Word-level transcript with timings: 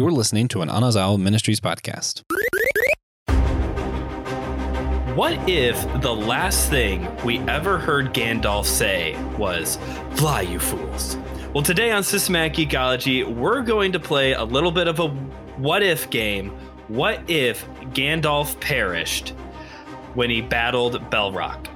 You're 0.00 0.10
listening 0.10 0.48
to 0.48 0.62
an 0.62 0.70
Anazao 0.70 1.20
Ministries 1.20 1.60
podcast. 1.60 2.22
What 5.14 5.34
if 5.46 5.76
the 6.00 6.10
last 6.10 6.70
thing 6.70 7.06
we 7.22 7.40
ever 7.40 7.76
heard 7.76 8.14
Gandalf 8.14 8.64
say 8.64 9.14
was, 9.36 9.76
Fly, 10.12 10.40
you 10.40 10.58
fools? 10.58 11.18
Well, 11.52 11.62
today 11.62 11.90
on 11.90 12.02
Systematic 12.02 12.54
Geekology, 12.54 13.30
we're 13.30 13.60
going 13.60 13.92
to 13.92 14.00
play 14.00 14.32
a 14.32 14.42
little 14.42 14.72
bit 14.72 14.88
of 14.88 15.00
a 15.00 15.08
what 15.58 15.82
if 15.82 16.08
game. 16.08 16.48
What 16.88 17.20
if 17.28 17.68
Gandalf 17.92 18.58
perished 18.58 19.34
when 20.14 20.30
he 20.30 20.40
battled 20.40 20.94
Balrog? 21.10 21.66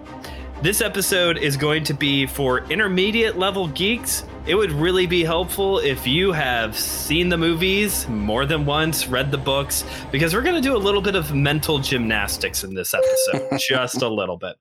This 0.63 0.81
episode 0.81 1.37
is 1.37 1.59
going 1.59 1.85
to 1.85 1.93
be 1.93 2.25
for 2.25 2.61
intermediate 2.71 3.39
level 3.39 3.69
geeks. 3.69 4.25
It 4.47 4.57
would 4.57 4.73
really 4.73 5.07
be 5.07 5.25
helpful 5.25 5.79
if 5.79 6.07
you 6.07 6.31
have 6.33 6.79
seen 6.79 7.31
the 7.31 7.39
movies 7.39 8.07
more 8.11 8.45
than 8.45 8.67
once, 8.67 9.07
read 9.07 9.31
the 9.31 9.39
books, 9.39 9.87
because 10.13 10.35
we're 10.35 10.43
going 10.43 10.55
to 10.55 10.61
do 10.61 10.77
a 10.77 10.79
little 10.79 11.01
bit 11.01 11.14
of 11.14 11.35
mental 11.35 11.79
gymnastics 11.79 12.63
in 12.63 12.75
this 12.75 12.93
episode, 12.93 13.59
just 13.67 14.03
a 14.03 14.09
little 14.09 14.37
bit. 14.37 14.57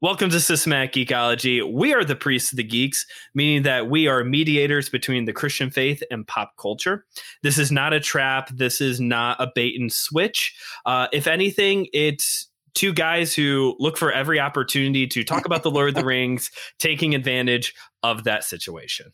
Welcome 0.00 0.28
to 0.30 0.40
Systematic 0.40 0.92
Geekology. 0.94 1.62
We 1.72 1.94
are 1.94 2.02
the 2.02 2.16
priests 2.16 2.50
of 2.52 2.56
the 2.56 2.64
geeks, 2.64 3.06
meaning 3.32 3.62
that 3.62 3.88
we 3.88 4.08
are 4.08 4.24
mediators 4.24 4.88
between 4.88 5.24
the 5.24 5.32
Christian 5.32 5.70
faith 5.70 6.02
and 6.10 6.26
pop 6.26 6.54
culture. 6.58 7.06
This 7.44 7.58
is 7.58 7.70
not 7.70 7.92
a 7.92 8.00
trap. 8.00 8.48
This 8.48 8.80
is 8.80 9.00
not 9.00 9.40
a 9.40 9.52
bait 9.54 9.78
and 9.78 9.92
switch. 9.92 10.52
Uh, 10.84 11.06
if 11.12 11.28
anything, 11.28 11.86
it's 11.92 12.49
two 12.74 12.92
guys 12.92 13.34
who 13.34 13.76
look 13.78 13.96
for 13.96 14.12
every 14.12 14.40
opportunity 14.40 15.06
to 15.08 15.24
talk 15.24 15.46
about 15.46 15.62
the 15.62 15.70
Lord 15.70 15.90
of 15.90 15.94
the 15.94 16.04
Rings, 16.04 16.50
taking 16.78 17.14
advantage 17.14 17.74
of 18.02 18.24
that 18.24 18.44
situation. 18.44 19.12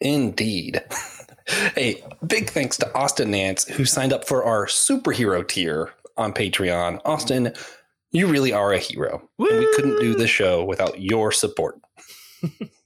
Indeed. 0.00 0.82
hey, 1.74 2.02
big 2.26 2.50
thanks 2.50 2.76
to 2.78 2.94
Austin 2.94 3.30
Nance, 3.30 3.64
who 3.64 3.84
signed 3.84 4.12
up 4.12 4.26
for 4.26 4.44
our 4.44 4.66
superhero 4.66 5.46
tier 5.46 5.92
on 6.16 6.32
Patreon. 6.32 7.00
Austin, 7.04 7.52
you 8.12 8.26
really 8.26 8.52
are 8.52 8.72
a 8.72 8.78
hero. 8.78 9.28
And 9.38 9.58
we 9.58 9.74
couldn't 9.74 10.00
do 10.00 10.14
this 10.14 10.30
show 10.30 10.64
without 10.64 11.00
your 11.00 11.32
support. 11.32 11.80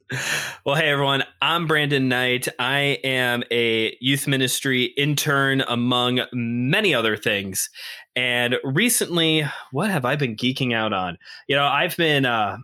well, 0.64 0.74
hey 0.74 0.90
everyone, 0.90 1.22
I'm 1.40 1.66
Brandon 1.66 2.08
Knight. 2.08 2.48
I 2.58 2.98
am 3.04 3.44
a 3.50 3.96
youth 4.00 4.26
ministry 4.26 4.84
intern 4.96 5.62
among 5.68 6.20
many 6.32 6.94
other 6.94 7.16
things. 7.16 7.70
And 8.16 8.56
recently, 8.64 9.44
what 9.70 9.90
have 9.90 10.04
I 10.04 10.16
been 10.16 10.34
geeking 10.34 10.74
out 10.74 10.92
on? 10.92 11.16
You 11.46 11.56
know, 11.56 11.64
I've 11.64 11.96
been 11.96 12.26
uh, 12.26 12.58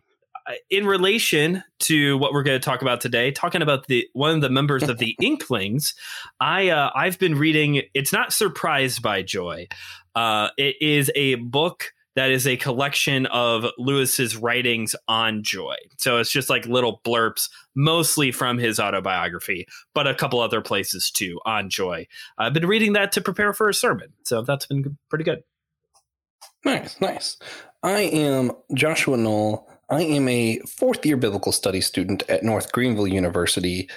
in 0.71 0.87
relation 0.87 1.63
to 1.81 2.19
what 2.19 2.33
we're 2.33 2.43
going 2.43 2.61
to 2.61 2.65
talk 2.65 2.83
about 2.83 3.01
today, 3.01 3.31
talking 3.31 3.63
about 3.63 3.87
the 3.87 4.09
one 4.13 4.35
of 4.35 4.41
the 4.41 4.51
members 4.51 4.83
of 4.89 4.99
the 4.99 5.17
Inklings. 5.23 5.95
I 6.41 6.71
uh, 6.71 6.91
I've 6.97 7.19
been 7.19 7.37
reading. 7.37 7.83
It's 7.95 8.13
not 8.13 8.33
surprised 8.33 9.03
by 9.03 9.23
joy. 9.23 9.69
Uh, 10.17 10.49
it 10.57 10.77
is 10.81 11.13
a 11.15 11.37
book 11.37 11.93
that 12.17 12.31
is 12.31 12.47
a 12.47 12.57
collection 12.57 13.27
of 13.27 13.67
Lewis's 13.79 14.37
writings 14.37 14.97
on 15.07 15.43
joy. 15.43 15.77
So 15.99 16.19
it's 16.19 16.33
just 16.33 16.51
like 16.51 16.67
little 16.67 17.01
blurps, 17.05 17.49
mostly 17.75 18.33
from 18.33 18.59
his 18.59 18.81
autobiography, 18.81 19.67
but 19.95 20.07
a 20.07 20.15
couple 20.15 20.41
other 20.41 20.61
places 20.61 21.11
too 21.11 21.39
on 21.47 21.71
joy. 21.71 22.07
I've 22.39 22.55
been 22.55 22.67
reading 22.67 22.95
that 22.95 23.13
to 23.13 23.21
prepare 23.21 23.53
for 23.53 23.69
a 23.69 23.75
sermon, 23.75 24.13
so 24.25 24.43
that's 24.43 24.67
been 24.67 24.97
pretty 25.09 25.25
good. 25.25 25.45
Nice, 26.65 27.01
nice. 27.01 27.37
I 27.83 28.01
am 28.01 28.51
Joshua 28.75 29.17
Knoll. 29.17 29.69
I 29.89 30.03
am 30.03 30.27
a 30.29 30.59
fourth 30.61 31.07
year 31.07 31.17
biblical 31.17 31.53
studies 31.53 31.87
student 31.87 32.25
at 32.29 32.43
North 32.43 32.73
Greenville 32.73 33.07
University. 33.07 33.89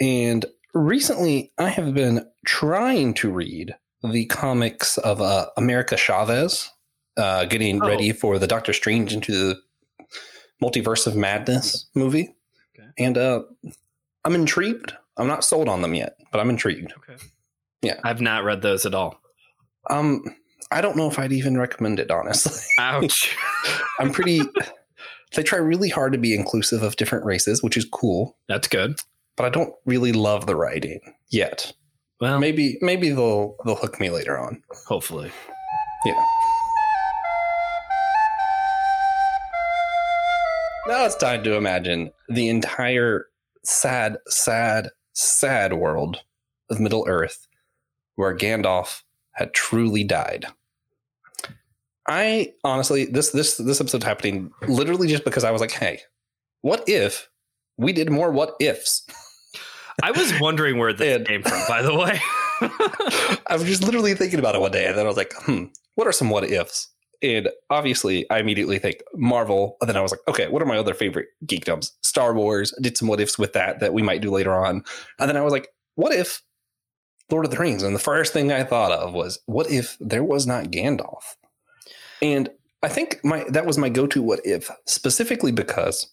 And 0.00 0.46
recently 0.72 1.52
I 1.58 1.68
have 1.68 1.92
been 1.92 2.24
trying 2.46 3.14
to 3.14 3.30
read 3.30 3.74
the 4.02 4.26
comics 4.26 4.96
of 4.98 5.20
uh, 5.20 5.46
America 5.56 5.96
Chavez 5.96 6.70
uh, 7.16 7.44
getting 7.44 7.82
oh. 7.82 7.86
ready 7.86 8.12
for 8.12 8.38
the 8.38 8.46
Doctor 8.46 8.72
Strange 8.72 9.12
into 9.12 9.32
the 9.32 9.60
Multiverse 10.62 11.06
of 11.06 11.16
Madness 11.16 11.88
movie, 11.94 12.34
okay. 12.78 12.88
and 12.98 13.18
uh, 13.18 13.42
I'm 14.24 14.34
intrigued. 14.34 14.94
I'm 15.16 15.26
not 15.26 15.44
sold 15.44 15.68
on 15.68 15.82
them 15.82 15.94
yet, 15.94 16.16
but 16.32 16.40
I'm 16.40 16.50
intrigued. 16.50 16.92
Okay. 16.98 17.22
Yeah, 17.82 18.00
I've 18.02 18.20
not 18.20 18.44
read 18.44 18.62
those 18.62 18.86
at 18.86 18.94
all. 18.94 19.20
Um, 19.90 20.24
I 20.70 20.80
don't 20.80 20.96
know 20.96 21.08
if 21.08 21.18
I'd 21.18 21.32
even 21.32 21.58
recommend 21.58 22.00
it. 22.00 22.10
Honestly, 22.10 22.64
ouch. 22.78 23.36
I'm 24.00 24.12
pretty. 24.12 24.40
They 25.34 25.42
try 25.42 25.58
really 25.58 25.88
hard 25.88 26.12
to 26.12 26.18
be 26.18 26.34
inclusive 26.34 26.82
of 26.82 26.96
different 26.96 27.24
races, 27.24 27.62
which 27.62 27.76
is 27.76 27.84
cool. 27.84 28.36
That's 28.48 28.68
good. 28.68 28.98
But 29.36 29.46
I 29.46 29.48
don't 29.50 29.74
really 29.84 30.12
love 30.12 30.46
the 30.46 30.56
writing 30.56 31.00
yet. 31.28 31.72
Well, 32.20 32.38
maybe 32.38 32.78
maybe 32.80 33.10
they'll 33.10 33.56
they'll 33.64 33.74
hook 33.74 34.00
me 34.00 34.10
later 34.10 34.38
on. 34.38 34.62
Hopefully. 34.86 35.30
Yeah. 36.04 36.24
Now 40.86 41.06
it's 41.06 41.16
time 41.16 41.42
to 41.44 41.54
imagine 41.54 42.10
the 42.28 42.50
entire 42.50 43.26
sad, 43.62 44.18
sad, 44.26 44.90
sad 45.14 45.72
world 45.72 46.18
of 46.68 46.78
Middle 46.78 47.06
Earth 47.08 47.48
where 48.16 48.36
Gandalf 48.36 49.02
had 49.32 49.54
truly 49.54 50.04
died. 50.04 50.46
I 52.06 52.52
honestly, 52.64 53.06
this 53.06 53.30
this 53.30 53.56
this 53.56 53.80
episode's 53.80 54.04
happening 54.04 54.50
literally 54.68 55.08
just 55.08 55.24
because 55.24 55.42
I 55.42 55.50
was 55.50 55.62
like, 55.62 55.70
hey, 55.70 56.00
what 56.60 56.84
if 56.86 57.30
we 57.78 57.94
did 57.94 58.10
more 58.10 58.30
what 58.30 58.54
ifs? 58.60 59.06
I 60.02 60.10
was 60.10 60.38
wondering 60.38 60.76
where 60.76 60.92
this 60.92 61.16
and, 61.16 61.26
came 61.26 61.42
from, 61.42 61.62
by 61.66 61.80
the 61.80 61.94
way. 61.94 62.20
I 63.46 63.54
was 63.56 63.64
just 63.64 63.82
literally 63.82 64.14
thinking 64.14 64.38
about 64.38 64.54
it 64.54 64.60
one 64.60 64.70
day, 64.70 64.84
and 64.84 64.98
then 64.98 65.06
I 65.06 65.08
was 65.08 65.16
like, 65.16 65.32
hmm, 65.34 65.64
what 65.94 66.06
are 66.06 66.12
some 66.12 66.28
what 66.28 66.44
ifs? 66.44 66.88
And 67.24 67.48
obviously, 67.70 68.28
I 68.28 68.38
immediately 68.38 68.78
think 68.78 69.02
Marvel. 69.14 69.78
And 69.80 69.88
then 69.88 69.96
I 69.96 70.02
was 70.02 70.12
like, 70.12 70.20
okay, 70.28 70.46
what 70.48 70.60
are 70.60 70.66
my 70.66 70.76
other 70.76 70.92
favorite 70.92 71.28
geekdoms? 71.46 71.92
Star 72.02 72.34
Wars. 72.34 72.74
Did 72.82 72.98
some 72.98 73.08
what 73.08 73.18
ifs 73.18 73.38
with 73.38 73.54
that 73.54 73.80
that 73.80 73.94
we 73.94 74.02
might 74.02 74.20
do 74.20 74.30
later 74.30 74.54
on. 74.54 74.84
And 75.18 75.28
then 75.28 75.38
I 75.38 75.40
was 75.40 75.52
like, 75.52 75.68
what 75.94 76.12
if 76.12 76.42
Lord 77.30 77.46
of 77.46 77.50
the 77.50 77.56
Rings? 77.56 77.82
And 77.82 77.94
the 77.94 78.00
first 78.00 78.34
thing 78.34 78.52
I 78.52 78.62
thought 78.62 78.92
of 78.92 79.14
was, 79.14 79.38
what 79.46 79.70
if 79.70 79.96
there 80.00 80.22
was 80.22 80.46
not 80.46 80.66
Gandalf? 80.66 81.22
And 82.20 82.50
I 82.82 82.88
think 82.88 83.24
my 83.24 83.46
that 83.48 83.64
was 83.64 83.78
my 83.78 83.88
go-to 83.88 84.22
what 84.22 84.40
if, 84.44 84.70
specifically 84.86 85.50
because 85.50 86.12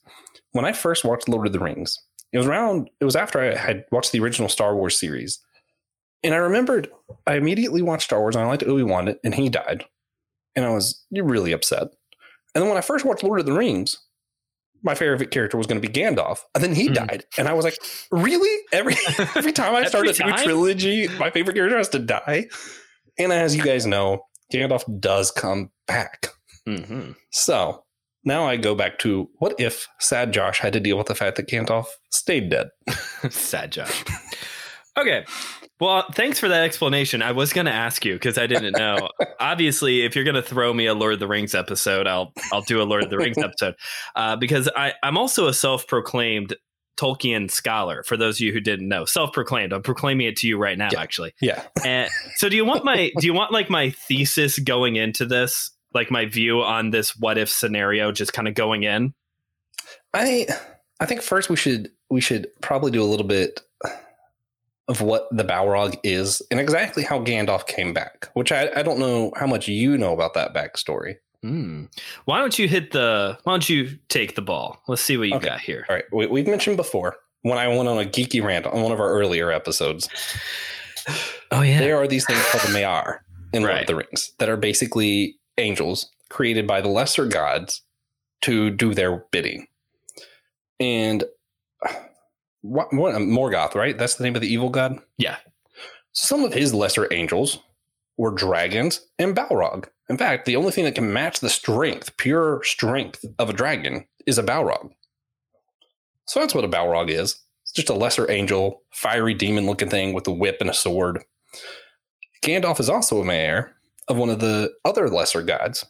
when 0.53 0.63
I 0.63 0.72
first 0.72 1.03
watched 1.03 1.28
Lord 1.28 1.45
of 1.45 1.51
the 1.51 1.59
Rings, 1.59 1.99
it 2.31 2.38
was 2.38 2.47
around 2.47 2.89
it 3.01 3.05
was 3.05 3.17
after 3.17 3.41
I 3.41 3.57
had 3.57 3.83
watched 3.91 4.13
the 4.13 4.22
original 4.22 4.47
Star 4.47 4.78
Wars 4.78 4.97
series. 4.97 5.39
And 6.23 6.33
I 6.33 6.38
remembered 6.38 6.88
I 7.28 7.35
immediately 7.35 7.81
watched 7.81 8.05
Star 8.05 8.22
Wars 8.22 8.38
and 8.38 8.45
I 8.45 8.47
liked 8.47 8.63
Obi-Wan 8.63 9.16
and 9.25 9.35
he 9.35 9.49
died 9.49 9.83
and 10.56 10.66
I 10.66 10.69
was 10.69 11.03
really 11.12 11.51
upset. 11.51 11.88
And 12.53 12.62
then 12.62 12.67
when 12.67 12.78
I 12.78 12.81
first 12.81 13.06
watched 13.06 13.23
Lord 13.23 13.39
of 13.39 13.45
the 13.45 13.53
Rings, 13.53 13.97
my 14.84 14.95
favorite 14.95 15.31
character 15.31 15.57
was 15.57 15.67
going 15.67 15.81
to 15.81 15.88
be 15.88 15.94
Gandalf, 15.94 16.39
and 16.56 16.63
then 16.63 16.73
he 16.73 16.89
mm. 16.89 16.95
died, 16.95 17.25
and 17.38 17.47
I 17.47 17.53
was 17.53 17.63
like, 17.63 17.78
"Really? 18.12 18.63
Every 18.73 18.95
every 19.35 19.51
time 19.51 19.75
I 19.75 19.85
start 19.85 20.07
a 20.07 20.25
new 20.25 20.34
trilogy, 20.38 21.07
my 21.19 21.29
favorite 21.29 21.53
character 21.53 21.78
has 21.78 21.90
to 21.90 22.00
die." 22.00 22.47
And 23.17 23.31
as 23.31 23.56
you 23.56 23.63
guys 23.63 23.85
know, 23.85 24.23
Gandalf 24.51 24.84
does 25.00 25.31
come 25.31 25.69
back. 25.88 26.28
Mm-hmm. 26.67 27.11
So 27.31 27.84
now 28.23 28.45
I 28.45 28.57
go 28.57 28.75
back 28.75 29.00
to 29.00 29.29
what 29.40 29.59
if 29.59 29.88
Sad 30.00 30.31
Josh 30.31 30.59
had 30.59 30.73
to 30.73 30.79
deal 30.79 30.97
with 30.97 31.07
the 31.07 31.16
fact 31.16 31.38
that 31.38 31.47
Gandalf 31.47 31.85
stayed 32.09 32.50
dead? 32.50 32.69
Sad 33.29 33.72
Josh. 33.72 34.03
Okay, 34.97 35.25
well, 35.81 36.05
thanks 36.13 36.39
for 36.39 36.47
that 36.47 36.63
explanation. 36.63 37.23
I 37.23 37.31
was 37.31 37.53
going 37.53 37.65
to 37.65 37.71
ask 37.71 38.05
you 38.05 38.13
because 38.13 38.37
I 38.37 38.45
didn't 38.45 38.77
know. 38.77 39.09
Obviously, 39.39 40.05
if 40.05 40.15
you're 40.15 40.23
going 40.23 40.35
to 40.35 40.43
throw 40.43 40.71
me 40.71 40.85
a 40.85 40.93
Lord 40.93 41.13
of 41.13 41.19
the 41.19 41.27
Rings 41.27 41.55
episode, 41.55 42.05
I'll 42.05 42.31
I'll 42.53 42.61
do 42.61 42.79
a 42.79 42.85
Lord 42.85 43.03
of 43.03 43.09
the 43.09 43.17
Rings 43.17 43.39
episode 43.39 43.73
uh, 44.15 44.35
because 44.35 44.69
I 44.75 44.93
I'm 45.01 45.17
also 45.17 45.47
a 45.47 45.53
self-proclaimed 45.55 46.55
Tolkien 46.99 47.49
scholar. 47.49 48.03
For 48.03 48.15
those 48.15 48.37
of 48.37 48.41
you 48.41 48.53
who 48.53 48.59
didn't 48.59 48.87
know, 48.87 49.05
self-proclaimed. 49.05 49.73
I'm 49.73 49.81
proclaiming 49.81 50.27
it 50.27 50.35
to 50.37 50.47
you 50.47 50.59
right 50.59 50.78
now, 50.78 50.89
yeah. 50.91 51.01
actually. 51.01 51.33
Yeah. 51.41 51.63
And 51.84 52.11
so, 52.35 52.47
do 52.47 52.55
you 52.55 52.63
want 52.63 52.85
my 52.85 53.11
do 53.17 53.25
you 53.25 53.34
want 53.34 53.51
like 53.51 53.72
my 53.72 53.89
thesis 53.89 54.59
going 54.59 54.97
into 54.97 55.25
this, 55.25 55.72
like 55.95 56.11
my 56.11 56.27
view 56.27 56.61
on 56.61 56.91
this 56.91 57.17
what 57.17 57.39
if 57.39 57.49
scenario, 57.49 58.11
just 58.11 58.34
kind 58.34 58.47
of 58.47 58.53
going 58.53 58.84
in? 58.84 59.16
I 60.13 60.45
I 60.99 61.07
think 61.07 61.23
first 61.23 61.49
we 61.49 61.55
should 61.55 61.89
we 62.11 62.22
should 62.22 62.49
probably 62.61 62.91
do 62.91 63.01
a 63.01 63.05
little 63.05 63.25
bit 63.25 63.61
of 64.87 65.01
what 65.01 65.28
the 65.31 65.43
Balrog 65.43 65.97
is 66.03 66.41
and 66.51 66.59
exactly 66.59 67.03
how 67.03 67.19
Gandalf 67.23 67.67
came 67.67 67.93
back, 67.93 68.29
which 68.33 68.51
I, 68.51 68.69
I 68.75 68.83
don't 68.83 68.99
know 68.99 69.31
how 69.35 69.47
much 69.47 69.67
you 69.67 69.97
know 69.97 70.13
about 70.13 70.33
that 70.33 70.53
backstory. 70.53 71.17
Hmm. 71.41 71.85
Why 72.25 72.39
don't 72.39 72.57
you 72.59 72.67
hit 72.67 72.91
the? 72.91 73.37
Why 73.43 73.53
don't 73.53 73.67
you 73.67 73.97
take 74.09 74.35
the 74.35 74.41
ball? 74.41 74.81
Let's 74.87 75.01
see 75.01 75.17
what 75.17 75.28
you 75.28 75.35
okay. 75.35 75.47
got 75.47 75.59
here. 75.59 75.85
All 75.89 75.95
right, 75.95 76.05
we, 76.11 76.28
we've 76.28 76.47
mentioned 76.47 76.78
before 76.78 77.16
when 77.41 77.57
I 77.57 77.67
went 77.67 77.87
on 77.87 77.97
a 77.97 78.05
geeky 78.07 78.43
rant 78.43 78.67
on 78.67 78.81
one 78.83 78.91
of 78.91 78.99
our 78.99 79.09
earlier 79.09 79.51
episodes. 79.51 80.09
Oh 81.53 81.63
yeah, 81.63 81.79
there 81.79 81.97
are 81.97 82.07
these 82.07 82.25
things 82.25 82.41
called 82.49 82.63
the 82.63 82.79
Maiar 82.79 83.19
in 83.51 83.63
right. 83.63 83.72
Lord 83.72 83.81
of 83.81 83.87
the 83.87 83.95
Rings 83.95 84.31
that 84.39 84.47
are 84.47 84.55
basically 84.55 85.37
angels 85.57 86.09
created 86.29 86.66
by 86.66 86.79
the 86.79 86.87
lesser 86.87 87.25
gods 87.25 87.81
to 88.43 88.69
do 88.69 88.93
their 88.93 89.25
bidding, 89.31 89.67
and 90.79 91.25
what, 92.61 92.93
what 92.93 93.16
um, 93.16 93.28
Morgoth, 93.28 93.75
right? 93.75 93.97
That's 93.97 94.16
the 94.16 94.23
name 94.23 94.35
of 94.35 94.41
the 94.41 94.52
evil 94.52 94.69
god. 94.69 94.99
Yeah. 95.17 95.37
Some 96.13 96.43
of 96.43 96.53
his 96.53 96.73
lesser 96.73 97.11
angels 97.11 97.59
were 98.17 98.31
dragons 98.31 99.08
and 99.17 99.35
Balrog. 99.35 99.87
In 100.09 100.17
fact, 100.17 100.46
the 100.46 100.55
only 100.55 100.72
thing 100.72 100.84
that 100.85 100.96
can 100.96 101.13
match 101.13 101.40
the 101.40 101.49
strength, 101.49 102.16
pure 102.17 102.61
strength 102.63 103.23
of 103.40 103.49
a 103.49 103.53
dragon, 103.53 104.05
is 104.25 104.37
a 104.37 104.43
Balrog. 104.43 104.91
So 106.28 106.40
that's 106.40 106.53
what 106.53 106.66
a 106.66 106.69
Balrog 106.69 107.09
is. 107.09 107.40
It's 107.63 107.72
just 107.72 107.90
a 107.90 107.93
lesser 107.93 108.29
angel, 108.29 108.81
fiery 108.91 109.34
demon 109.34 109.66
looking 109.66 109.90
thing 109.90 110.13
with 110.13 110.28
a 110.28 110.31
whip 110.31 110.58
and 110.59 110.69
a 110.69 110.73
sword. 110.73 111.23
Gandalf 112.43 112.79
is 112.79 112.90
also 112.90 113.22
a 113.22 113.23
Maiar 113.23 113.69
of 114.08 114.17
one 114.17 114.29
of 114.29 114.40
the 114.40 114.72
other 114.84 115.09
lesser 115.09 115.41
gods. 115.41 115.85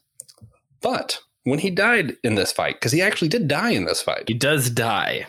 But 0.81 1.19
when 1.43 1.59
he 1.59 1.69
died 1.69 2.17
in 2.23 2.35
this 2.35 2.51
fight, 2.51 2.75
because 2.75 2.91
he 2.91 3.01
actually 3.01 3.29
did 3.29 3.47
die 3.47 3.71
in 3.71 3.85
this 3.85 4.01
fight, 4.01 4.25
He 4.27 4.33
does 4.33 4.69
die. 4.69 5.27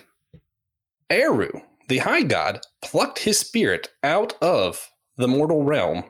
Eru, 1.10 1.50
the 1.88 1.98
high 1.98 2.22
god, 2.22 2.60
plucked 2.82 3.20
his 3.20 3.38
spirit 3.38 3.88
out 4.02 4.34
of 4.42 4.90
the 5.16 5.28
mortal 5.28 5.64
realm 5.64 6.04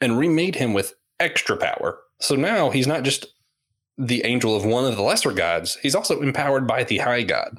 and 0.00 0.18
remade 0.18 0.56
him 0.56 0.72
with 0.72 0.94
extra 1.20 1.56
power. 1.56 1.98
So 2.20 2.36
now 2.36 2.70
he's 2.70 2.86
not 2.86 3.02
just 3.02 3.26
the 3.96 4.24
angel 4.24 4.56
of 4.56 4.64
one 4.64 4.84
of 4.84 4.96
the 4.96 5.02
lesser 5.02 5.32
gods, 5.32 5.76
he's 5.82 5.94
also 5.94 6.20
empowered 6.20 6.66
by 6.66 6.84
the 6.84 6.98
high 6.98 7.22
god. 7.22 7.58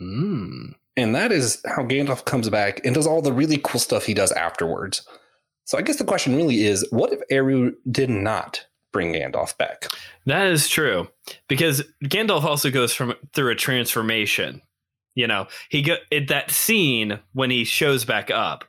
Mm. 0.00 0.74
And 0.96 1.14
that 1.14 1.32
is 1.32 1.60
how 1.64 1.82
Gandalf 1.82 2.24
comes 2.24 2.48
back 2.48 2.84
and 2.84 2.94
does 2.94 3.06
all 3.06 3.22
the 3.22 3.32
really 3.32 3.60
cool 3.62 3.80
stuff 3.80 4.04
he 4.04 4.14
does 4.14 4.32
afterwards. 4.32 5.06
So 5.64 5.78
I 5.78 5.82
guess 5.82 5.96
the 5.96 6.04
question 6.04 6.36
really 6.36 6.64
is 6.64 6.86
what 6.90 7.12
if 7.12 7.20
Eru 7.30 7.74
did 7.90 8.10
not 8.10 8.66
bring 8.92 9.12
Gandalf 9.12 9.56
back? 9.58 9.86
That 10.26 10.46
is 10.46 10.68
true 10.68 11.08
because 11.48 11.82
Gandalf 12.04 12.44
also 12.44 12.70
goes 12.70 12.92
from 12.92 13.14
through 13.34 13.50
a 13.50 13.54
transformation. 13.54 14.62
You 15.18 15.26
know, 15.26 15.48
he 15.68 15.82
go 15.82 15.96
it, 16.12 16.28
that 16.28 16.52
scene 16.52 17.18
when 17.32 17.50
he 17.50 17.64
shows 17.64 18.04
back 18.04 18.30
up. 18.30 18.64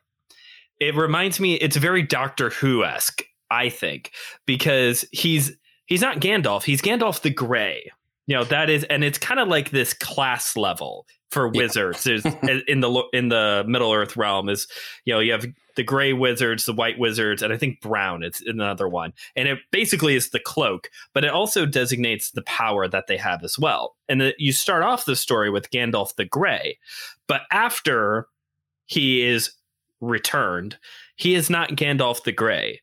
It 0.80 0.96
reminds 0.96 1.40
me. 1.40 1.54
It's 1.54 1.78
very 1.78 2.02
Doctor 2.02 2.50
Who 2.50 2.84
esque, 2.84 3.22
I 3.52 3.70
think, 3.70 4.14
because 4.48 5.06
he's 5.12 5.56
he's 5.86 6.02
not 6.02 6.22
Gandalf. 6.22 6.64
He's 6.64 6.82
Gandalf 6.82 7.22
the 7.22 7.30
Grey. 7.30 7.92
You 8.30 8.36
know 8.36 8.44
that 8.44 8.70
is, 8.70 8.84
and 8.84 9.04
it's 9.04 9.18
kind 9.18 9.40
of 9.40 9.48
like 9.48 9.72
this 9.72 9.92
class 9.96 10.56
level 10.56 11.08
for 11.32 11.48
Yeah. 11.48 11.62
wizards. 11.64 12.04
There's 12.04 12.24
in 12.68 12.80
the 12.82 13.04
in 13.12 13.30
the 13.30 13.64
Middle 13.68 13.92
Earth 13.92 14.16
realm 14.16 14.50
is 14.50 14.68
you 15.04 15.16
know 15.16 15.20
you 15.20 15.32
have 15.32 15.48
the 15.76 15.82
gray 15.84 16.14
wizards, 16.14 16.66
the 16.68 16.74
white 16.74 17.00
wizards, 17.00 17.42
and 17.42 17.52
I 17.52 17.58
think 17.58 17.82
brown. 17.82 18.22
It's 18.22 18.40
another 18.42 18.88
one, 18.88 19.14
and 19.36 19.48
it 19.48 19.58
basically 19.72 20.16
is 20.16 20.30
the 20.30 20.40
cloak, 20.40 20.92
but 21.12 21.26
it 21.26 21.32
also 21.32 21.66
designates 21.66 22.30
the 22.30 22.44
power 22.44 22.88
that 22.88 23.08
they 23.08 23.18
have 23.18 23.44
as 23.44 23.58
well. 23.58 23.96
And 24.08 24.22
that 24.22 24.36
you 24.38 24.54
start 24.54 24.84
off 24.84 25.06
the 25.06 25.16
story 25.16 25.50
with 25.50 25.72
Gandalf 25.72 26.14
the 26.16 26.26
Gray, 26.26 26.78
but 27.26 27.42
after 27.52 28.28
he 28.86 29.26
is 29.26 29.54
returned, 30.02 30.78
he 31.16 31.34
is 31.34 31.50
not 31.50 31.72
Gandalf 31.72 32.24
the 32.24 32.32
Gray. 32.32 32.82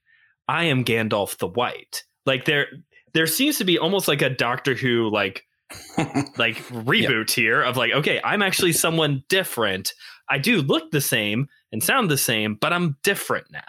I 0.48 0.64
am 0.64 0.84
Gandalf 0.84 1.38
the 1.38 1.46
White. 1.48 2.02
Like 2.24 2.46
there, 2.46 2.66
there 3.14 3.26
seems 3.26 3.58
to 3.58 3.64
be 3.64 3.78
almost 3.78 4.08
like 4.08 4.22
a 4.22 4.30
Doctor 4.30 4.74
Who 4.74 5.10
like 5.10 5.44
like 6.38 6.56
reboot 6.68 7.30
here 7.30 7.62
of 7.62 7.76
like, 7.76 7.92
okay, 7.92 8.20
I'm 8.22 8.42
actually 8.42 8.72
someone 8.72 9.24
different. 9.28 9.92
I 10.28 10.38
do 10.38 10.62
look 10.62 10.90
the 10.90 11.00
same 11.00 11.48
and 11.72 11.82
sound 11.82 12.10
the 12.10 12.18
same, 12.18 12.54
but 12.54 12.72
I'm 12.72 12.96
different 13.02 13.50
now. 13.50 13.60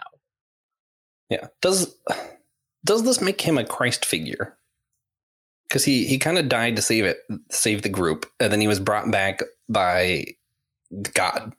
Yeah. 1.30 1.48
Does 1.60 1.94
does 2.84 3.04
this 3.04 3.20
make 3.20 3.40
him 3.40 3.58
a 3.58 3.64
Christ 3.64 4.04
figure? 4.04 4.56
Because 5.68 5.84
he 5.84 6.06
he 6.06 6.18
kind 6.18 6.38
of 6.38 6.48
died 6.48 6.76
to 6.76 6.82
save 6.82 7.04
it, 7.04 7.18
save 7.50 7.82
the 7.82 7.88
group, 7.88 8.26
and 8.40 8.52
then 8.52 8.60
he 8.60 8.68
was 8.68 8.80
brought 8.80 9.10
back 9.10 9.42
by 9.68 10.24
God. 11.14 11.54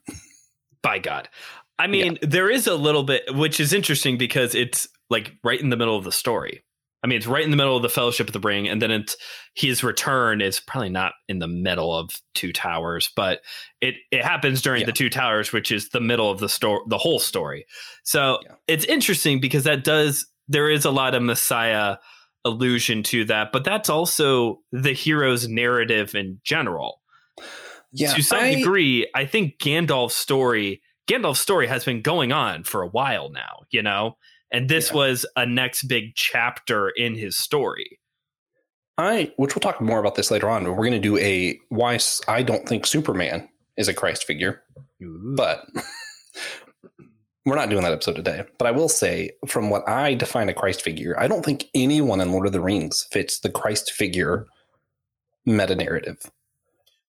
By 0.82 0.98
God. 0.98 1.28
I 1.78 1.86
mean, 1.86 2.18
there 2.20 2.50
is 2.50 2.66
a 2.66 2.74
little 2.74 3.04
bit, 3.04 3.22
which 3.34 3.58
is 3.58 3.72
interesting 3.72 4.18
because 4.18 4.54
it's 4.54 4.88
like 5.08 5.32
right 5.42 5.60
in 5.60 5.70
the 5.70 5.76
middle 5.76 5.96
of 5.96 6.04
the 6.04 6.12
story. 6.12 6.62
I 7.02 7.06
mean, 7.06 7.16
it's 7.16 7.26
right 7.26 7.44
in 7.44 7.50
the 7.50 7.56
middle 7.56 7.76
of 7.76 7.82
the 7.82 7.88
Fellowship 7.88 8.26
of 8.26 8.32
the 8.34 8.40
Ring, 8.40 8.68
and 8.68 8.82
then 8.82 8.90
it's 8.90 9.16
his 9.54 9.82
return 9.82 10.40
is 10.42 10.60
probably 10.60 10.90
not 10.90 11.12
in 11.28 11.38
the 11.38 11.48
middle 11.48 11.96
of 11.96 12.10
Two 12.34 12.52
Towers, 12.52 13.10
but 13.16 13.40
it 13.80 13.94
it 14.10 14.22
happens 14.24 14.60
during 14.62 14.80
Yeah. 14.80 14.86
the 14.86 14.92
Two 14.92 15.08
Towers, 15.08 15.52
which 15.52 15.72
is 15.72 15.88
the 15.90 16.00
middle 16.00 16.30
of 16.30 16.40
the 16.40 16.48
story, 16.48 16.80
the 16.88 16.98
whole 16.98 17.18
story. 17.18 17.64
So 18.04 18.38
Yeah. 18.44 18.54
it's 18.68 18.84
interesting 18.84 19.40
because 19.40 19.64
that 19.64 19.82
does 19.84 20.26
there 20.48 20.68
is 20.68 20.84
a 20.84 20.90
lot 20.90 21.14
of 21.14 21.22
Messiah 21.22 21.96
allusion 22.44 23.02
to 23.04 23.24
that, 23.26 23.52
but 23.52 23.64
that's 23.64 23.88
also 23.88 24.60
the 24.72 24.92
hero's 24.92 25.46
narrative 25.48 26.14
in 26.14 26.40
general 26.44 27.00
Yeah, 27.92 28.12
to 28.14 28.22
some 28.22 28.40
I- 28.40 28.54
degree, 28.56 29.08
I 29.14 29.26
think 29.26 29.58
Gandalf's 29.58 30.16
story, 30.16 30.82
Gandalf's 31.08 31.40
story 31.40 31.66
has 31.66 31.84
been 31.84 32.02
going 32.02 32.32
on 32.32 32.64
for 32.64 32.82
a 32.82 32.88
while 32.88 33.30
now, 33.30 33.60
you 33.70 33.82
know? 33.82 34.16
And 34.52 34.68
this 34.68 34.90
Yeah. 34.90 34.96
was 34.96 35.26
a 35.36 35.46
next 35.46 35.84
big 35.84 36.14
chapter 36.14 36.88
in 36.90 37.14
his 37.14 37.36
story. 37.36 37.98
I, 38.98 39.32
which 39.36 39.54
we'll 39.54 39.60
talk 39.60 39.80
more 39.80 39.98
about 39.98 40.14
this 40.16 40.30
later 40.30 40.48
on. 40.48 40.64
But 40.64 40.72
we're 40.72 40.88
going 40.88 40.92
to 40.92 40.98
do 41.00 41.16
a 41.18 41.58
why 41.70 41.98
I 42.28 42.42
don't 42.42 42.68
think 42.68 42.86
Superman 42.86 43.48
is 43.76 43.88
a 43.88 43.94
Christ 43.94 44.24
figure, 44.24 44.62
but 45.00 45.64
we're 47.46 47.54
not 47.56 47.70
doing 47.70 47.82
that 47.82 47.92
episode 47.92 48.16
today. 48.16 48.44
But 48.58 48.66
I 48.66 48.72
will 48.72 48.88
say, 48.90 49.30
from 49.46 49.70
what 49.70 49.88
I 49.88 50.14
define 50.14 50.48
a 50.50 50.54
Christ 50.54 50.82
figure, 50.82 51.18
I 51.18 51.28
don't 51.28 51.44
think 51.44 51.66
anyone 51.74 52.20
in 52.20 52.32
Lord 52.32 52.46
of 52.46 52.52
the 52.52 52.60
Rings 52.60 53.06
fits 53.10 53.40
the 53.40 53.48
Christ 53.50 53.92
figure 53.92 54.46
meta 55.46 55.74
narrative. 55.74 56.30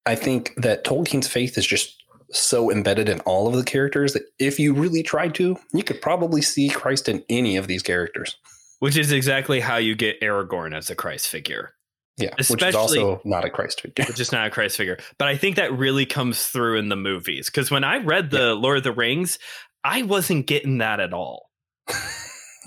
I 0.06 0.16
think 0.16 0.54
that 0.58 0.86
Tolkien's 0.86 1.28
faith 1.28 1.58
is 1.58 1.68
just 1.68 2.01
so 2.32 2.72
embedded 2.72 3.10
in 3.10 3.20
all 3.22 3.48
of 3.48 3.54
the 3.56 3.64
characters 3.64 4.14
that 4.14 4.24
if 4.40 4.60
you 4.60 4.74
really 4.74 5.04
tried 5.04 5.36
to, 5.36 5.58
you 5.74 5.84
could 5.84 6.02
probably 6.02 6.42
see 6.42 6.70
Christ 6.70 7.10
in 7.10 7.24
any 7.30 7.58
of 7.58 7.68
these 7.68 7.84
characters. 7.84 8.38
Which 8.80 8.98
is 8.98 9.12
exactly 9.12 9.60
how 9.60 9.78
you 9.78 9.96
get 9.96 10.20
Aragorn 10.22 10.76
as 10.76 10.90
a 10.90 10.96
Christ 10.96 11.28
figure, 11.28 11.74
Yeah, 12.18 12.34
which 12.50 12.64
is 12.64 12.74
also 12.76 13.22
not 13.24 13.46
a 13.46 13.50
Christ 13.52 13.82
figure. 13.82 14.06
which 14.08 14.20
is 14.20 14.32
not 14.32 14.48
a 14.48 14.50
Christ 14.50 14.76
figure. 14.76 14.98
But 15.20 15.28
I 15.28 15.38
think 15.38 15.56
that 15.58 15.72
really 15.78 16.08
comes 16.08 16.48
through 16.48 16.80
in 16.80 16.90
the 16.90 16.96
movies. 16.96 17.46
Because 17.48 17.70
when 17.70 17.84
I 17.84 17.98
read 17.98 18.32
the 18.32 18.56
Lord 18.56 18.78
of 18.78 18.84
the 18.84 18.92
Rings, 18.92 19.38
I 19.84 20.02
wasn't 20.02 20.48
getting 20.48 20.80
that 20.80 21.00
at 21.00 21.14
all. 21.14 21.52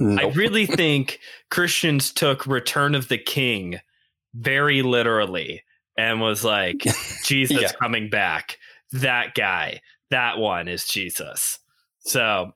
I 0.01 0.31
really 0.35 0.67
think 0.67 1.21
Christians 1.51 2.13
took 2.13 2.47
Return 2.47 2.95
of 2.95 3.09
the 3.09 3.19
King 3.19 3.81
very 4.35 4.83
literally 4.83 5.63
and 5.97 6.21
was 6.21 6.45
like, 6.45 6.85
Jesus 7.25 7.61
Yeah. 7.61 7.73
coming 7.81 8.09
back. 8.11 8.59
That 8.95 9.35
guy, 9.35 9.81
that 10.11 10.39
one 10.39 10.69
is 10.69 10.87
Jesus. 10.87 11.59
So, 12.01 12.53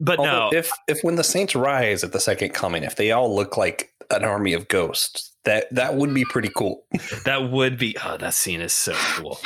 but 0.00 0.18
Although 0.18 0.50
no, 0.50 0.58
if 0.58 0.70
if 0.88 0.98
when 1.02 1.16
the 1.16 1.24
saints 1.24 1.54
rise 1.54 2.04
at 2.04 2.12
the 2.12 2.20
second 2.20 2.50
coming, 2.54 2.82
if 2.82 2.96
they 2.96 3.12
all 3.12 3.34
look 3.34 3.56
like 3.56 3.92
an 4.10 4.24
army 4.24 4.52
of 4.52 4.68
ghosts, 4.68 5.32
that 5.44 5.72
that 5.74 5.94
would 5.94 6.12
be 6.12 6.24
pretty 6.24 6.50
cool. 6.54 6.84
that 7.24 7.50
would 7.50 7.78
be, 7.78 7.96
oh, 8.04 8.16
that 8.18 8.34
scene 8.34 8.60
is 8.60 8.72
so 8.72 8.92
cool. 9.14 9.38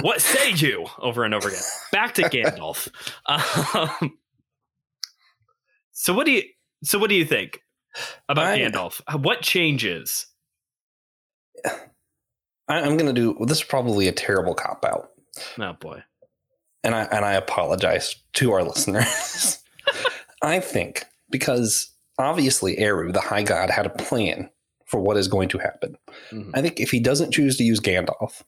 what 0.00 0.20
say 0.20 0.52
you 0.52 0.86
over 0.98 1.24
and 1.24 1.34
over 1.34 1.48
again? 1.48 1.60
Back 1.92 2.14
to 2.14 2.22
Gandalf. 2.22 2.88
Um, 3.26 4.18
so 5.92 6.12
what 6.12 6.26
do 6.26 6.32
you, 6.32 6.42
so 6.82 6.98
what 6.98 7.08
do 7.08 7.16
you 7.16 7.24
think 7.24 7.60
about 8.28 8.46
I- 8.46 8.58
Gandalf? 8.58 9.00
What 9.20 9.42
changes? 9.42 10.26
I, 11.66 12.80
I'm 12.80 12.96
gonna 12.96 13.12
do 13.12 13.32
well, 13.38 13.46
this 13.46 13.58
is 13.58 13.64
probably 13.64 14.08
a 14.08 14.12
terrible 14.12 14.54
cop 14.54 14.84
out, 14.84 15.10
Oh 15.58 15.72
boy. 15.74 16.02
and 16.82 16.94
I 16.94 17.02
and 17.04 17.24
I 17.24 17.32
apologize 17.34 18.16
to 18.34 18.52
our 18.52 18.62
listeners. 18.70 19.62
I 20.42 20.60
think 20.60 21.04
because 21.30 21.90
obviously 22.18 22.78
Eru, 22.78 23.12
the 23.12 23.20
High 23.20 23.42
God, 23.42 23.70
had 23.70 23.86
a 23.86 23.90
plan 23.90 24.50
for 24.86 25.00
what 25.00 25.16
is 25.16 25.28
going 25.28 25.48
to 25.50 25.58
happen. 25.58 25.96
Mhm. 26.30 26.50
I 26.54 26.62
think 26.62 26.78
if 26.80 26.90
he 26.90 27.00
doesn't 27.00 27.32
choose 27.32 27.56
to 27.56 27.64
use 27.64 27.80
Gandalf, 27.80 28.42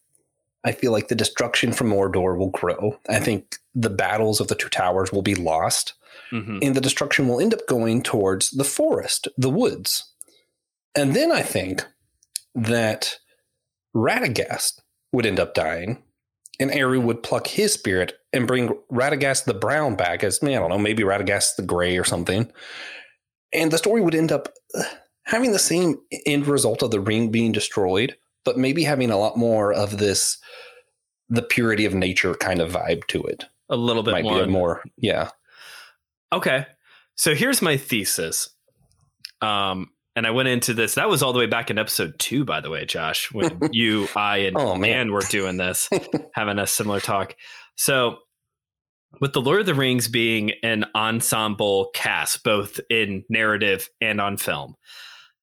I 0.65 0.73
feel 0.73 0.93
like 0.93 1.09
the 1.09 1.15
destruction 1.15 1.73
from 1.73 1.91
Mordor 1.91 2.37
will 2.39 2.51
grow. 2.51 2.99
I 3.09 3.19
think 3.21 3.57
the 3.75 3.91
battles 3.91 4.41
of 4.41 4.49
the 4.49 4.55
two 4.55 4.69
towers 4.69 5.13
will 5.13 5.23
be 5.23 5.35
lost. 5.35 5.95
Mhm. 6.33 6.59
and 6.63 6.75
the 6.75 6.81
destruction 6.81 7.29
will 7.29 7.41
end 7.41 7.55
up 7.55 7.67
going 7.69 8.03
towards 8.03 8.51
the 8.51 8.65
forest, 8.65 9.29
the 9.39 9.51
woods. 9.51 10.13
And 10.95 11.15
then 11.15 11.31
I 11.31 11.43
think 11.43 11.85
that 12.55 13.19
Radagast 13.95 14.81
would 15.13 15.27
end 15.27 15.39
up 15.39 15.55
dying, 15.55 16.03
and 16.59 16.71
Eru 16.71 17.01
would 17.01 17.23
pluck 17.23 17.47
his 17.47 17.73
spirit 17.73 18.15
and 18.33 18.47
bring 18.47 18.71
Radagast 18.91 19.45
the 19.45 19.55
Brown 19.55 19.97
back 19.97 20.25
as, 20.25 20.43
I 20.43 20.53
don't 20.53 20.71
know, 20.71 20.79
maybe 20.79 21.03
Radagast 21.03 21.57
the 21.57 21.63
Gray 21.63 21.99
or 21.99 22.05
something. 22.05 22.51
And 23.53 23.71
the 23.71 23.79
story 23.79 24.01
would 24.01 24.15
end 24.15 24.33
up 24.33 24.49
uh, 24.75 24.83
having 25.25 25.53
the 25.53 25.59
same 25.59 25.97
end 26.25 26.47
result 26.47 26.83
of 26.83 26.91
the 26.91 27.01
ring 27.01 27.31
being 27.31 27.53
destroyed, 27.53 28.17
but 28.45 28.59
maybe 28.59 28.85
having 28.85 29.11
a 29.11 29.19
lot 29.19 29.37
more 29.37 29.73
of 29.73 29.99
this, 29.99 30.39
the 31.29 31.43
purity 31.43 31.85
of 31.85 31.95
nature 31.95 32.35
kind 32.35 32.61
of 32.61 32.73
vibe 32.73 33.07
to 33.09 33.23
it. 33.23 33.45
A 33.69 33.77
little 33.77 34.03
bit 34.03 34.13
Might 34.13 34.25
more. 34.25 34.45
be 34.45 34.51
more, 34.51 34.85
yeah. 34.97 35.31
Okay. 36.33 36.67
So 37.17 37.35
here's 37.35 37.63
my 37.63 37.77
thesis. 37.77 38.51
Um, 39.41 39.91
and 40.17 40.27
I 40.27 40.31
went 40.33 40.49
into 40.49 40.75
this. 40.75 40.95
That 40.97 41.09
was 41.09 41.23
all 41.23 41.33
the 41.33 41.39
way 41.39 41.47
back 41.47 41.71
in 41.71 41.79
episode 41.79 42.19
two, 42.19 42.45
by 42.45 42.61
the 42.61 42.71
way, 42.71 42.85
Josh, 42.87 43.31
when 43.33 43.59
you, 43.73 44.09
I, 44.17 44.39
and 44.39 44.57
Oh, 44.59 44.75
man. 44.75 45.13
Were 45.13 45.21
doing 45.31 45.57
this, 45.59 45.89
having 46.35 46.59
a 46.59 46.67
similar 46.67 46.99
talk. 47.01 47.37
So 47.77 48.19
with 49.21 49.33
the 49.33 49.41
Lord 49.41 49.61
of 49.61 49.67
the 49.67 49.75
Rings 49.75 50.09
being 50.09 50.53
an 50.63 50.87
ensemble 50.95 51.91
cast, 51.95 52.43
both 52.43 52.81
in 52.91 53.25
narrative 53.29 53.89
and 54.01 54.21
on 54.21 54.37
film, 54.37 54.75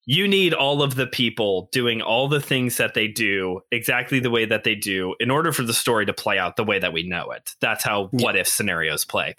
you 0.06 0.27
need 0.27 0.53
all 0.53 0.84
of 0.84 0.96
the 0.96 1.08
people 1.08 1.70
doing 1.72 2.01
all 2.01 2.27
the 2.27 2.42
things 2.42 2.75
that 2.77 2.94
they 2.94 3.08
do 3.08 3.62
exactly 3.72 4.20
the 4.20 4.30
way 4.30 4.44
that 4.46 4.65
they 4.65 4.75
do 4.75 5.15
in 5.22 5.32
order 5.32 5.53
for 5.53 5.63
the 5.63 5.74
story 5.74 6.06
to 6.06 6.13
play 6.13 6.38
out 6.38 6.58
the 6.58 6.63
way 6.65 6.77
that 6.77 6.92
we 6.92 7.03
know 7.08 7.32
it. 7.32 7.51
That's 7.62 7.86
how 7.86 8.10
Yeah. 8.12 8.25
what 8.25 8.36
if 8.36 8.48
scenarios 8.48 9.06
play. 9.06 9.36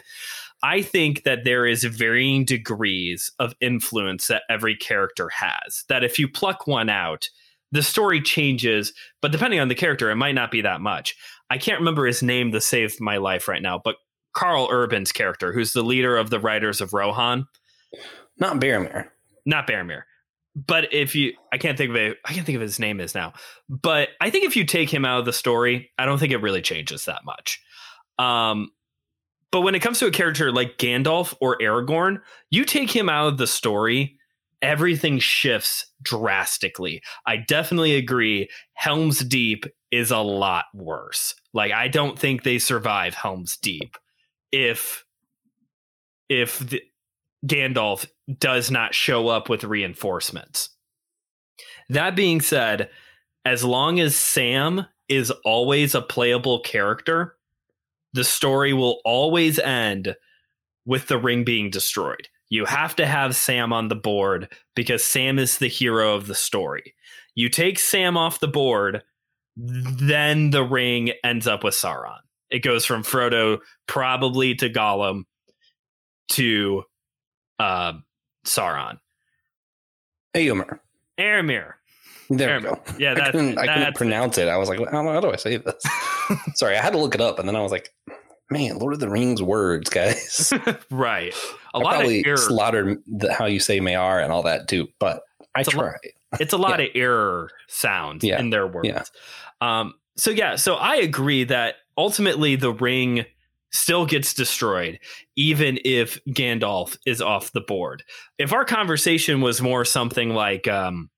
I 0.64 0.80
think 0.80 1.24
that 1.24 1.44
there 1.44 1.66
is 1.66 1.84
varying 1.84 2.46
degrees 2.46 3.30
of 3.38 3.54
influence 3.60 4.28
that 4.28 4.44
every 4.48 4.74
character 4.74 5.28
has. 5.28 5.84
That 5.90 6.02
if 6.02 6.18
you 6.18 6.26
pluck 6.26 6.66
one 6.66 6.88
out, 6.88 7.28
the 7.70 7.82
story 7.82 8.22
changes, 8.22 8.94
but 9.20 9.30
depending 9.30 9.60
on 9.60 9.68
the 9.68 9.74
character, 9.74 10.10
it 10.10 10.16
might 10.16 10.34
not 10.34 10.50
be 10.50 10.62
that 10.62 10.80
much. 10.80 11.16
I 11.50 11.58
can't 11.58 11.80
remember 11.80 12.06
his 12.06 12.22
name 12.22 12.50
to 12.52 12.62
save 12.62 12.98
my 12.98 13.18
life 13.18 13.46
right 13.46 13.60
now, 13.60 13.78
but 13.84 13.96
Karl 14.32 14.68
Urban's 14.70 15.12
character, 15.12 15.52
who's 15.52 15.74
the 15.74 15.82
leader 15.82 16.16
of 16.16 16.30
the 16.30 16.40
Riders 16.40 16.80
of 16.80 16.94
Rohan, 16.94 17.46
Not 18.38 18.56
Boromir. 18.58 19.10
not 19.44 19.66
Boromir. 19.66 20.04
But 20.56 20.94
if 20.94 21.14
you, 21.14 21.34
I 21.52 21.58
can't 21.58 21.76
think 21.76 21.90
of 21.90 21.96
it. 21.96 22.16
I 22.24 22.32
can't 22.32 22.46
think 22.46 22.56
of 22.56 22.62
his 22.62 22.78
name 22.78 23.00
is 23.00 23.14
now. 23.14 23.34
But 23.68 24.10
I 24.20 24.30
think 24.30 24.44
if 24.46 24.56
you 24.56 24.64
take 24.64 24.88
him 24.88 25.04
out 25.04 25.18
of 25.18 25.26
the 25.26 25.32
story, 25.32 25.90
I 25.98 26.06
don't 26.06 26.18
think 26.18 26.32
it 26.32 26.38
really 26.38 26.62
changes 26.62 27.04
that 27.04 27.24
much. 27.24 27.60
Um, 28.18 28.70
but 29.54 29.60
when 29.60 29.76
it 29.76 29.82
comes 29.82 30.00
to 30.00 30.06
a 30.06 30.10
character 30.10 30.50
like 30.50 30.78
Gandalf 30.78 31.32
or 31.40 31.56
Aragorn, 31.58 32.20
you 32.50 32.64
take 32.64 32.90
him 32.90 33.08
out 33.08 33.28
of 33.28 33.38
the 33.38 33.46
story, 33.46 34.18
everything 34.60 35.20
shifts 35.20 35.86
drastically. 36.02 37.00
I 37.24 37.36
definitely 37.36 37.94
agree. 37.94 38.48
Helm's 38.72 39.20
Deep 39.20 39.64
is 39.92 40.10
a 40.10 40.18
lot 40.18 40.64
worse. 40.74 41.36
Like 41.52 41.70
I 41.70 41.86
don't 41.86 42.18
think 42.18 42.42
they 42.42 42.58
survive 42.58 43.14
Helm's 43.14 43.56
Deep 43.56 43.96
if 44.50 45.04
if 46.28 46.58
the, 46.58 46.82
Gandalf 47.46 48.06
does 48.40 48.72
not 48.72 48.92
show 48.92 49.28
up 49.28 49.48
with 49.48 49.62
reinforcements. 49.62 50.70
That 51.90 52.16
being 52.16 52.40
said, 52.40 52.90
as 53.44 53.62
long 53.62 54.00
as 54.00 54.16
Sam 54.16 54.86
is 55.08 55.30
always 55.44 55.94
a 55.94 56.02
playable 56.02 56.58
character, 56.58 57.36
the 58.14 58.24
story 58.24 58.72
will 58.72 59.00
always 59.04 59.58
end 59.58 60.16
with 60.86 61.08
the 61.08 61.18
ring 61.18 61.44
being 61.44 61.68
destroyed. 61.68 62.28
You 62.48 62.64
have 62.64 62.94
to 62.96 63.06
have 63.06 63.36
Sam 63.36 63.72
on 63.72 63.88
the 63.88 63.96
board 63.96 64.48
because 64.76 65.04
Sam 65.04 65.38
is 65.38 65.58
the 65.58 65.68
hero 65.68 66.14
of 66.14 66.28
the 66.28 66.34
story. 66.34 66.94
You 67.34 67.48
take 67.48 67.78
Sam 67.78 68.16
off 68.16 68.38
the 68.38 68.48
board, 68.48 69.02
then 69.56 70.50
the 70.50 70.62
ring 70.62 71.12
ends 71.24 71.46
up 71.46 71.64
with 71.64 71.74
Sauron. 71.74 72.20
It 72.50 72.60
goes 72.60 72.84
from 72.84 73.02
Frodo 73.02 73.58
probably 73.88 74.54
to 74.56 74.70
Gollum 74.70 75.24
to 76.30 76.84
uh, 77.58 77.94
Sauron. 78.46 78.98
Eomer. 80.36 80.78
Aramir. 81.18 81.74
There 82.30 82.58
we 82.58 82.64
go. 82.64 82.80
Yeah, 82.98 83.12
I 83.12 83.30
couldn't, 83.30 83.58
I 83.58 83.66
couldn't 83.66 83.96
pronounce 83.96 84.38
it. 84.38 84.48
I 84.48 84.56
was 84.56 84.68
like, 84.68 84.78
how, 84.90 85.02
how 85.02 85.20
do 85.20 85.30
I 85.30 85.36
say 85.36 85.56
this? 85.56 85.84
Sorry, 86.54 86.76
I 86.76 86.82
had 86.82 86.92
to 86.92 86.98
look 86.98 87.14
it 87.14 87.20
up, 87.20 87.38
and 87.38 87.48
then 87.48 87.56
I 87.56 87.60
was 87.60 87.72
like, 87.72 87.90
man, 88.50 88.78
Lord 88.78 88.94
of 88.94 89.00
the 89.00 89.08
Rings 89.08 89.42
words, 89.42 89.88
guys. 89.90 90.52
right. 90.90 91.34
A 91.74 91.78
I 91.78 91.80
lot 91.80 91.94
of 91.94 91.98
probably 92.00 92.26
error. 92.26 92.36
slaughtered 92.36 92.98
the, 93.06 93.32
how 93.32 93.46
you 93.46 93.60
say 93.60 93.80
Mayar 93.80 94.22
and 94.22 94.32
all 94.32 94.42
that 94.44 94.68
too, 94.68 94.88
but 94.98 95.22
I 95.54 95.60
It's 95.60 95.72
a 95.72 95.76
lot- 95.76 95.82
tried. 95.82 96.40
it's 96.40 96.52
a 96.52 96.58
lot 96.58 96.80
of 96.80 96.88
error 96.94 97.50
sounds 97.68 98.22
Yeah. 98.24 98.38
in 98.40 98.50
their 98.50 98.66
words. 98.66 98.88
Yeah. 98.88 99.02
Um, 99.60 99.94
so 100.16 100.30
yeah, 100.30 100.56
so 100.56 100.74
I 100.74 100.96
agree 100.96 101.44
that 101.44 101.76
ultimately 101.96 102.56
the 102.56 102.72
ring 102.72 103.24
still 103.72 104.06
gets 104.06 104.32
destroyed, 104.34 105.00
even 105.36 105.78
if 105.84 106.20
Gandalf 106.28 106.96
is 107.06 107.20
off 107.20 107.50
the 107.52 107.60
board. 107.60 108.04
If 108.38 108.52
our 108.52 108.64
conversation 108.64 109.40
was 109.40 109.60
more 109.60 109.84
something 109.84 110.30
like, 110.30 110.68
um, 110.68 111.10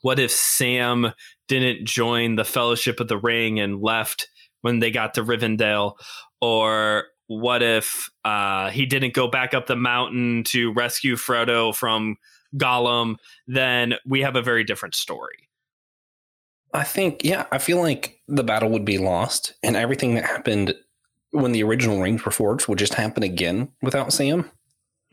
what 0.00 0.18
if 0.18 0.32
Sam 0.32 1.12
didn't 1.46 1.86
join 1.86 2.34
the 2.34 2.44
Fellowship 2.44 2.98
of 2.98 3.06
the 3.06 3.18
Ring 3.18 3.60
and 3.60 3.80
left 3.80 4.28
when 4.62 4.80
they 4.80 4.90
got 4.90 5.14
to 5.14 5.22
Rivendell? 5.22 5.94
Or 6.40 7.04
what 7.26 7.62
if 7.62 8.10
uh, 8.24 8.70
he 8.70 8.86
didn't 8.86 9.14
go 9.14 9.28
back 9.28 9.54
up 9.54 9.66
the 9.66 9.76
mountain 9.76 10.44
to 10.48 10.72
rescue 10.72 11.16
Frodo 11.16 11.74
from 11.74 12.16
Gollum? 12.56 13.16
Then 13.46 13.94
we 14.06 14.20
have 14.20 14.36
a 14.36 14.42
very 14.42 14.64
different 14.64 14.94
story. 14.94 15.48
I 16.72 16.84
think, 16.84 17.24
yeah, 17.24 17.46
I 17.50 17.58
feel 17.58 17.80
like 17.80 18.20
the 18.28 18.44
battle 18.44 18.70
would 18.70 18.84
be 18.84 18.98
lost, 18.98 19.54
and 19.62 19.76
everything 19.76 20.14
that 20.14 20.24
happened 20.24 20.74
when 21.30 21.52
the 21.52 21.62
original 21.62 22.00
rings 22.02 22.24
were 22.24 22.32
forged 22.32 22.68
would 22.68 22.78
just 22.78 22.94
happen 22.94 23.22
again 23.22 23.68
without 23.82 24.12
Sam. 24.12 24.50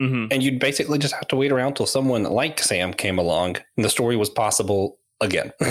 hmm 0.00 0.26
And 0.30 0.42
you'd 0.42 0.58
basically 0.58 0.98
just 0.98 1.14
have 1.14 1.28
to 1.28 1.36
wait 1.36 1.52
around 1.52 1.74
till 1.74 1.86
someone 1.86 2.24
like 2.24 2.60
Sam 2.60 2.92
came 2.92 3.18
along 3.18 3.56
and 3.76 3.84
the 3.84 3.90
story 3.90 4.16
was 4.16 4.30
possible 4.30 4.98
again. 5.20 5.52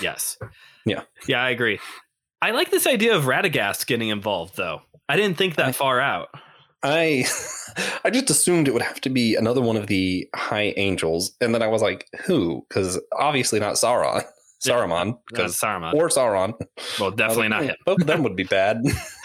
Yes. 0.00 0.38
Yeah. 0.86 1.02
Yeah, 1.28 1.42
I 1.42 1.50
agree. 1.50 1.78
I 2.42 2.50
like 2.50 2.70
this 2.70 2.86
idea 2.86 3.16
of 3.16 3.24
Radagast 3.24 3.86
getting 3.86 4.08
involved, 4.10 4.56
though. 4.56 4.82
I 5.08 5.16
didn't 5.16 5.38
think 5.38 5.54
that 5.56 5.66
I- 5.68 5.72
far 5.72 6.00
out. 6.00 6.28
I 6.84 7.24
I 8.04 8.10
just 8.10 8.28
assumed 8.28 8.66
it 8.66 8.72
would 8.74 8.82
have 8.82 9.00
to 9.02 9.08
be 9.10 9.36
another 9.36 9.60
one 9.62 9.76
of 9.76 9.86
the 9.86 10.28
high 10.34 10.74
angels, 10.76 11.32
and 11.40 11.54
then 11.54 11.62
I 11.62 11.68
was 11.68 11.80
like, 11.80 12.08
who? 12.24 12.66
Because 12.68 13.00
obviously 13.16 13.60
not 13.60 13.74
Sauron. 13.74 14.24
Saruman, 14.66 15.18
Because 15.28 15.58
Saruman. 15.58 15.94
or 15.94 16.08
Sauron. 16.08 16.54
well, 17.00 17.10
definitely 17.12 17.48
like, 17.48 17.50
not 17.50 17.62
"Hmm, 17.62 17.68
him. 17.68 17.76
Both 17.86 18.00
of 18.02 18.06
them 18.08 18.22
would 18.24 18.36
be 18.36 18.44
bad. 18.44 18.82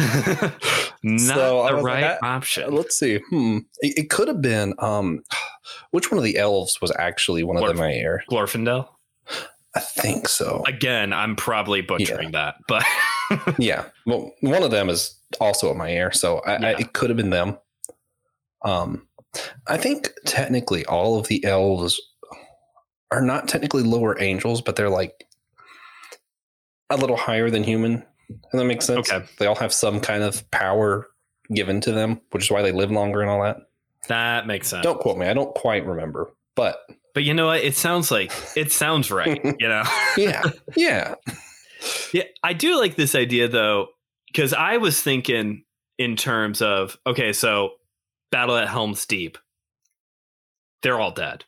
not 1.03 1.19
So 1.19 1.67
the 1.67 1.75
was 1.75 1.83
like, 1.83 2.03
right 2.03 2.17
option. 2.24 2.74
Let's 2.74 2.97
see. 2.97 3.19
Hmm. 3.29 3.59
It, 3.81 3.97
it 4.05 4.09
could 4.09 4.27
have 4.27 4.41
been. 4.41 4.74
Um, 4.79 5.24
which 5.91 6.12
one 6.12 6.17
of 6.17 6.24
the 6.24 6.38
elves 6.38 6.79
was 6.81 6.91
actually 6.97 7.43
one 7.43 7.57
of 7.57 7.63
Glorf- 7.63 7.75
the 7.75 7.81
Maiar? 7.81 8.19
Glorfindel. 8.29 8.88
I 9.77 9.79
think 9.79 10.27
so. 10.27 10.63
Again, 10.65 11.13
I'm 11.13 11.36
probably 11.36 11.81
butchering 11.81 12.31
that, 12.31 12.55
but 12.67 12.84
yeah. 13.60 13.86
Well, 14.07 14.34
one 14.41 14.63
of 14.63 14.72
them 14.72 14.89
is 14.89 15.15
also 15.39 15.69
a 15.69 15.75
Maiar, 15.75 16.15
so 16.15 16.39
I, 16.39 16.55
I, 16.55 16.69
it 16.79 16.93
could 16.93 17.12
have 17.12 17.17
been 17.17 17.29
them. 17.29 17.60
Um, 18.63 19.07
I 19.67 19.77
think 19.77 20.10
technically 20.25 20.84
all 20.88 21.19
of 21.19 21.27
the 21.27 21.46
elves 21.46 22.01
are 23.12 23.22
not 23.22 23.48
technically 23.48 23.84
lower 23.84 24.19
angels, 24.19 24.63
but 24.63 24.75
they're 24.75 24.89
like 24.89 25.27
a 26.89 26.98
little 26.98 27.17
higher 27.17 27.51
than 27.51 27.63
human. 27.63 28.03
Does 28.29 28.39
that 28.53 28.65
make 28.65 28.81
sense? 28.81 29.12
Okay. 29.12 29.25
They 29.38 29.46
all 29.46 29.55
have 29.55 29.72
some 29.72 30.00
kind 30.00 30.24
of 30.24 30.50
power 30.50 31.07
given 31.53 31.81
to 31.81 31.91
them, 31.91 32.19
which 32.31 32.46
is 32.46 32.51
why 32.51 32.63
they 32.63 32.72
live 32.72 32.89
longer 32.89 33.22
and 33.22 33.29
all 33.29 33.43
that. 33.43 33.57
that 34.07 34.48
makes 34.48 34.69
sense. 34.69 34.84
Don't 34.84 35.00
quote 35.00 35.19
me. 35.19 35.27
I 35.27 35.36
don't 35.36 35.53
quite 35.53 35.86
remember, 35.86 36.31
but 36.55 36.79
But 37.17 37.24
you 37.24 37.33
know 37.33 37.47
what? 37.47 37.63
It 37.63 37.75
sounds 37.75 38.12
like 38.12 38.31
it 38.55 38.71
sounds 38.71 39.09
right. 39.09 39.43
You 39.59 39.67
know. 39.67 39.81
yeah, 40.17 40.43
yeah, 40.75 41.15
Yeah, 42.13 42.25
I 42.43 42.53
do 42.53 42.77
like 42.77 42.95
this 42.95 43.15
idea 43.15 43.47
though, 43.47 43.88
because 44.27 44.53
I 44.53 44.77
was 44.77 45.01
thinking 45.01 45.63
in 45.97 46.15
terms 46.15 46.62
of 46.62 46.95
okay, 47.07 47.33
so 47.33 47.71
battle 48.31 48.55
at 48.55 48.67
Helm's 48.67 49.07
Deep, 49.07 49.39
they're 50.83 51.00
all 51.00 51.09
dead, 51.09 51.43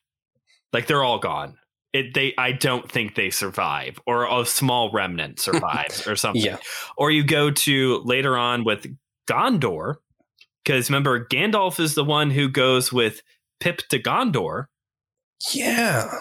like 0.73 0.87
they're 0.87 1.03
all 1.03 1.19
gone. 1.19 1.59
It 1.93 2.15
they 2.15 2.33
I 2.35 2.51
don't 2.51 2.91
think 2.91 3.13
they 3.13 3.29
survive, 3.29 3.99
or 4.07 4.25
a 4.25 4.47
small 4.47 4.91
remnant 4.91 5.39
survives, 5.39 6.07
or 6.07 6.15
something. 6.15 6.41
yeah. 6.41 6.57
Or 6.97 7.11
you 7.11 7.23
go 7.23 7.51
to 7.51 8.01
later 8.05 8.35
on 8.35 8.63
with 8.63 8.87
Gondor, 9.29 9.97
because 10.65 10.89
remember 10.89 11.27
Gandalf 11.27 11.79
is 11.79 11.93
the 11.93 12.03
one 12.03 12.31
who 12.31 12.49
goes 12.49 12.91
with 12.91 13.21
Pip 13.59 13.83
to 13.89 13.99
Gondor, 13.99 14.65
Yeah, 15.53 16.11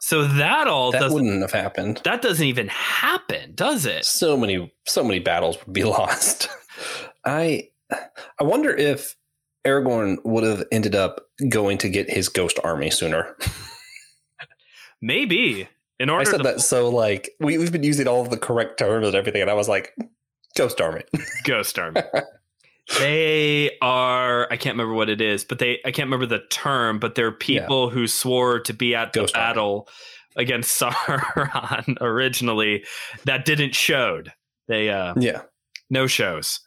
so 0.00 0.24
that 0.24 0.68
all 0.68 0.92
that 0.92 1.00
doesn't 1.00 1.14
wouldn't 1.14 1.42
have 1.42 1.52
happened. 1.52 2.00
that 2.04 2.22
doesn't 2.22 2.46
even 2.46 2.68
happen, 2.68 3.54
does 3.54 3.86
it? 3.86 4.04
So 4.04 4.36
many, 4.36 4.72
so 4.86 5.02
many 5.02 5.18
battles 5.18 5.58
would 5.64 5.72
be 5.72 5.84
lost. 5.84 6.48
I, 7.24 7.70
I 7.90 8.44
wonder 8.44 8.74
if 8.74 9.16
Aragorn 9.66 10.18
would 10.24 10.44
have 10.44 10.64
ended 10.70 10.94
up 10.94 11.26
going 11.48 11.78
to 11.78 11.88
get 11.88 12.08
his 12.08 12.28
ghost 12.28 12.60
army 12.62 12.90
sooner. 12.90 13.36
Maybe 15.02 15.68
in 15.98 16.08
order 16.08 16.28
I 16.28 16.30
said 16.30 16.38
to 16.38 16.42
that 16.44 16.60
so 16.60 16.88
like 16.88 17.30
we, 17.40 17.58
we've 17.58 17.72
been 17.72 17.82
using 17.82 18.06
all 18.06 18.22
of 18.22 18.30
the 18.30 18.36
correct 18.36 18.78
terms 18.78 19.06
and 19.06 19.16
everything, 19.16 19.42
and 19.42 19.50
I 19.50 19.54
was 19.54 19.68
like, 19.68 19.92
ghost 20.56 20.80
army. 20.80 21.02
Ghost 21.44 21.78
Army. 21.78 22.00
they 22.98 23.76
are 23.82 24.46
I 24.50 24.56
can't 24.56 24.74
remember 24.74 24.94
what 24.94 25.08
it 25.08 25.20
is, 25.20 25.44
but 25.44 25.58
they 25.58 25.80
I 25.84 25.90
can't 25.90 26.06
remember 26.06 26.26
the 26.26 26.44
term, 26.50 26.98
but 26.98 27.14
they're 27.14 27.32
people 27.32 27.90
who 27.90 28.06
swore 28.06 28.60
to 28.60 28.72
be 28.72 28.94
at 28.94 29.12
the 29.12 29.20
Ghost 29.20 29.34
battle 29.34 29.88
against 30.36 30.80
Sauron 30.80 32.00
originally 32.00 32.84
that 33.24 33.44
didn't 33.44 33.74
showed. 33.74 34.32
They 34.68 34.90
uh 34.90 35.14
yeah, 35.18 35.42
no 35.90 36.06
shows. 36.06 36.60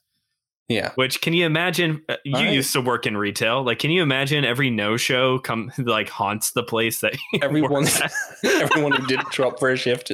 Yeah. 0.69 0.91
Which 0.95 1.19
can 1.21 1.33
you 1.33 1.45
imagine? 1.47 2.03
uh, 2.07 2.15
You 2.23 2.37
I- 2.37 2.49
used 2.51 2.71
to 2.73 2.81
work 2.81 3.05
in 3.07 3.17
retail. 3.17 3.63
Like, 3.63 3.79
can 3.79 3.89
you 3.91 4.03
imagine 4.03 4.45
every 4.45 4.69
no 4.69 4.95
show 4.97 5.39
come 5.39 5.71
like 5.77 6.09
haunts 6.09 6.51
the 6.51 6.63
place 6.63 7.01
that 7.01 7.17
Everyone, 7.41 7.87
everyone 8.45 8.91
who 8.93 9.05
didn't 9.07 9.33
show 9.33 9.47
up 9.47 9.59
for 9.59 9.69
a 9.71 9.75
shift 9.77 10.11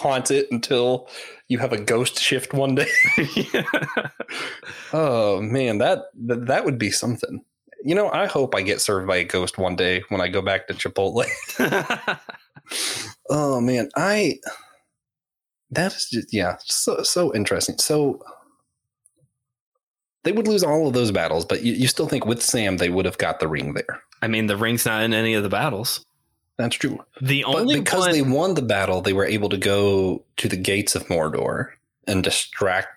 haunts 0.00 0.30
it 0.32 0.48
until 0.50 1.08
you 1.48 1.58
have 1.60 1.72
a 1.72 1.78
ghost 1.80 2.18
shift 2.20 2.52
one 2.52 2.74
day. 2.74 2.88
Oh 4.92 5.40
man, 5.40 5.78
that 5.78 6.00
that, 6.26 6.46
that 6.46 6.64
would 6.64 6.78
be 6.78 6.90
something. 6.90 7.40
You 7.84 7.94
know, 7.94 8.10
I 8.10 8.26
hope 8.26 8.54
I 8.54 8.62
get 8.62 8.80
served 8.80 9.06
by 9.08 9.16
a 9.16 9.24
ghost 9.24 9.58
one 9.58 9.74
day 9.76 10.02
when 10.08 10.20
I 10.20 10.28
go 10.28 10.42
back 10.42 10.66
to 10.68 10.74
Chipotle. 10.74 11.24
Oh 13.30 13.60
man, 13.60 13.88
I 13.96 14.34
that 15.70 15.94
is 15.94 16.08
just 16.10 16.28
yeah, 16.32 16.56
so 16.64 17.02
so 17.02 17.34
interesting. 17.34 17.78
So 17.78 18.20
they 20.24 20.32
would 20.32 20.48
lose 20.48 20.62
all 20.62 20.86
of 20.86 20.94
those 20.94 21.10
battles, 21.10 21.44
but 21.44 21.62
you, 21.62 21.72
you 21.72 21.88
still 21.88 22.08
think 22.08 22.26
with 22.26 22.42
Sam 22.42 22.76
they 22.76 22.88
would 22.88 23.04
have 23.04 23.18
got 23.18 23.40
the 23.40 23.48
ring 23.48 23.74
there. 23.74 24.02
I 24.20 24.28
mean, 24.28 24.46
the 24.46 24.56
ring's 24.56 24.86
not 24.86 25.02
in 25.02 25.14
any 25.14 25.34
of 25.34 25.42
the 25.42 25.48
battles. 25.48 26.04
That's 26.58 26.76
true. 26.76 27.00
The 27.20 27.44
But 27.46 27.56
only 27.56 27.80
because 27.80 28.06
one, 28.06 28.12
they 28.12 28.22
won 28.22 28.54
the 28.54 28.62
battle, 28.62 29.00
they 29.00 29.12
were 29.12 29.24
able 29.24 29.48
to 29.48 29.56
go 29.56 30.24
to 30.36 30.48
the 30.48 30.56
gates 30.56 30.94
of 30.94 31.06
Mordor 31.06 31.70
and 32.06 32.22
distract 32.22 32.88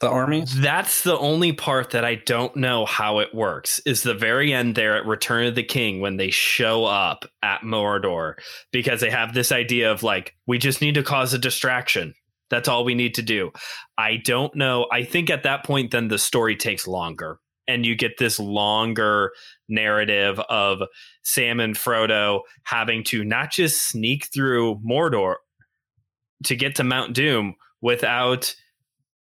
the 0.00 0.08
armies. 0.08 0.60
That's 0.60 1.02
the 1.02 1.18
only 1.18 1.52
part 1.52 1.90
that 1.90 2.04
I 2.04 2.16
don't 2.16 2.54
know 2.56 2.84
how 2.84 3.18
it 3.18 3.34
works. 3.34 3.80
Is 3.80 4.02
the 4.02 4.14
very 4.14 4.52
end 4.52 4.74
there 4.74 4.96
at 4.96 5.06
Return 5.06 5.46
of 5.46 5.54
the 5.54 5.62
King 5.62 6.00
when 6.00 6.16
they 6.16 6.30
show 6.30 6.84
up 6.84 7.24
at 7.42 7.62
Mordor 7.62 8.34
because 8.70 9.00
they 9.00 9.10
have 9.10 9.34
this 9.34 9.52
idea 9.52 9.90
of 9.90 10.02
like 10.02 10.34
we 10.46 10.58
just 10.58 10.80
need 10.80 10.94
to 10.94 11.02
cause 11.02 11.32
a 11.34 11.38
distraction. 11.38 12.14
That's 12.50 12.68
all 12.68 12.84
we 12.84 12.94
need 12.94 13.14
to 13.14 13.22
do. 13.22 13.52
I 13.98 14.16
don't 14.16 14.54
know. 14.54 14.86
I 14.92 15.04
think 15.04 15.30
at 15.30 15.42
that 15.44 15.64
point 15.64 15.90
then 15.90 16.08
the 16.08 16.18
story 16.18 16.56
takes 16.56 16.86
longer 16.86 17.38
and 17.66 17.86
you 17.86 17.94
get 17.94 18.18
this 18.18 18.38
longer 18.38 19.32
narrative 19.68 20.38
of 20.40 20.82
Sam 21.22 21.60
and 21.60 21.74
Frodo 21.74 22.40
having 22.64 23.02
to 23.04 23.24
not 23.24 23.50
just 23.50 23.88
sneak 23.88 24.26
through 24.26 24.80
Mordor 24.86 25.36
to 26.44 26.56
get 26.56 26.74
to 26.76 26.84
Mount 26.84 27.14
Doom 27.14 27.54
without 27.80 28.54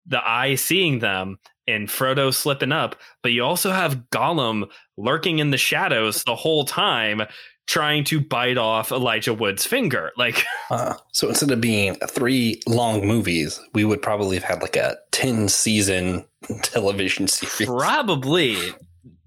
the 0.07 0.27
eye 0.29 0.55
seeing 0.55 1.01
them 1.01 1.39
and 1.67 1.89
Frodo 1.89 2.35
slipping 2.35 2.73
up, 2.73 2.97
but 3.23 3.33
you 3.33 3.45
also 3.45 3.71
have 3.71 4.05
Gollum 4.11 4.69
lurking 4.97 5.39
in 5.39 5.51
the 5.51 5.57
shadows 5.57 6.25
the 6.25 6.35
whole 6.35 6.65
time 6.65 7.23
trying 7.71 8.03
to 8.03 8.21
bite 8.21 8.59
off 8.59 8.91
Elijah 8.91 9.33
Wood's 9.33 9.65
finger. 9.65 10.11
Like 10.17 10.45
Uh, 10.71 10.95
so 11.13 11.29
instead 11.29 11.51
of 11.53 11.61
being 11.61 11.95
three 12.09 12.61
long 12.67 13.07
movies, 13.07 13.61
we 13.75 13.85
would 13.85 14.03
probably 14.03 14.37
have 14.37 14.45
had 14.45 14.61
like 14.63 14.77
a 14.77 14.97
10 15.13 15.49
season 15.49 16.25
television 16.63 17.27
series. 17.29 17.69
probably 17.69 18.57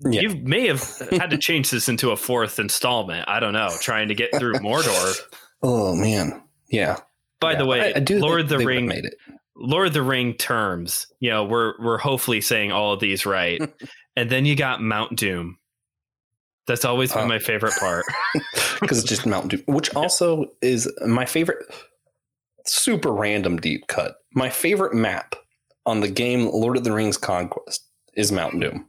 Yeah. 0.02 0.22
you 0.22 0.36
may 0.44 0.68
have 0.68 0.82
had 1.12 1.30
to 1.32 1.38
change 1.38 1.72
this 1.72 1.88
into 1.90 2.12
a 2.12 2.18
fourth 2.18 2.60
installment. 2.60 3.28
I 3.28 3.40
don't 3.40 3.54
know, 3.54 3.70
trying 3.82 4.10
to 4.10 4.16
get 4.16 4.30
through 4.38 4.54
Mordor. 4.56 5.20
Oh 5.66 5.96
man. 5.96 6.44
Yeah. 6.68 6.98
By 7.40 7.56
the 7.56 7.66
way, 7.66 7.94
I, 7.94 7.98
I 7.98 8.00
do 8.02 8.20
Lord 8.20 8.42
of 8.42 8.50
the 8.50 8.58
Ring 8.58 8.86
made 8.86 9.06
it. 9.06 9.16
Lord 9.56 9.88
of 9.88 9.94
the 9.94 10.02
Ring 10.02 10.34
terms, 10.34 11.08
you 11.22 11.30
know, 11.30 11.46
we're 11.46 11.76
we're 11.82 11.98
hopefully 11.98 12.42
saying 12.42 12.74
all 12.74 12.92
of 12.92 13.00
these 13.00 13.26
right. 13.26 13.62
and 14.18 14.30
then 14.30 14.46
you 14.46 14.58
got 14.58 14.82
Mount 14.82 15.16
Doom. 15.18 15.58
That's 16.68 16.86
always 16.86 17.12
been 17.12 17.24
Oh. 17.24 17.28
my 17.28 17.40
favorite 17.40 17.74
part. 17.80 18.06
because 18.80 19.00
it's 19.00 19.10
just 19.10 19.26
Mountain 19.26 19.50
Dew, 19.50 19.64
which 19.68 19.94
also 19.96 20.46
is 20.62 20.92
my 21.06 21.26
favorite. 21.26 21.66
Super 22.66 23.12
random 23.12 23.58
deep 23.58 23.88
cut. 23.88 24.16
My 24.34 24.50
favorite 24.50 24.94
map 24.94 25.36
on 25.86 26.00
the 26.00 26.08
game 26.10 26.50
Lord 26.50 26.78
of 26.78 26.84
the 26.86 26.94
Rings 26.94 27.18
Conquest 27.18 27.86
is 28.16 28.32
Mountain 28.32 28.62
Doom. 28.62 28.88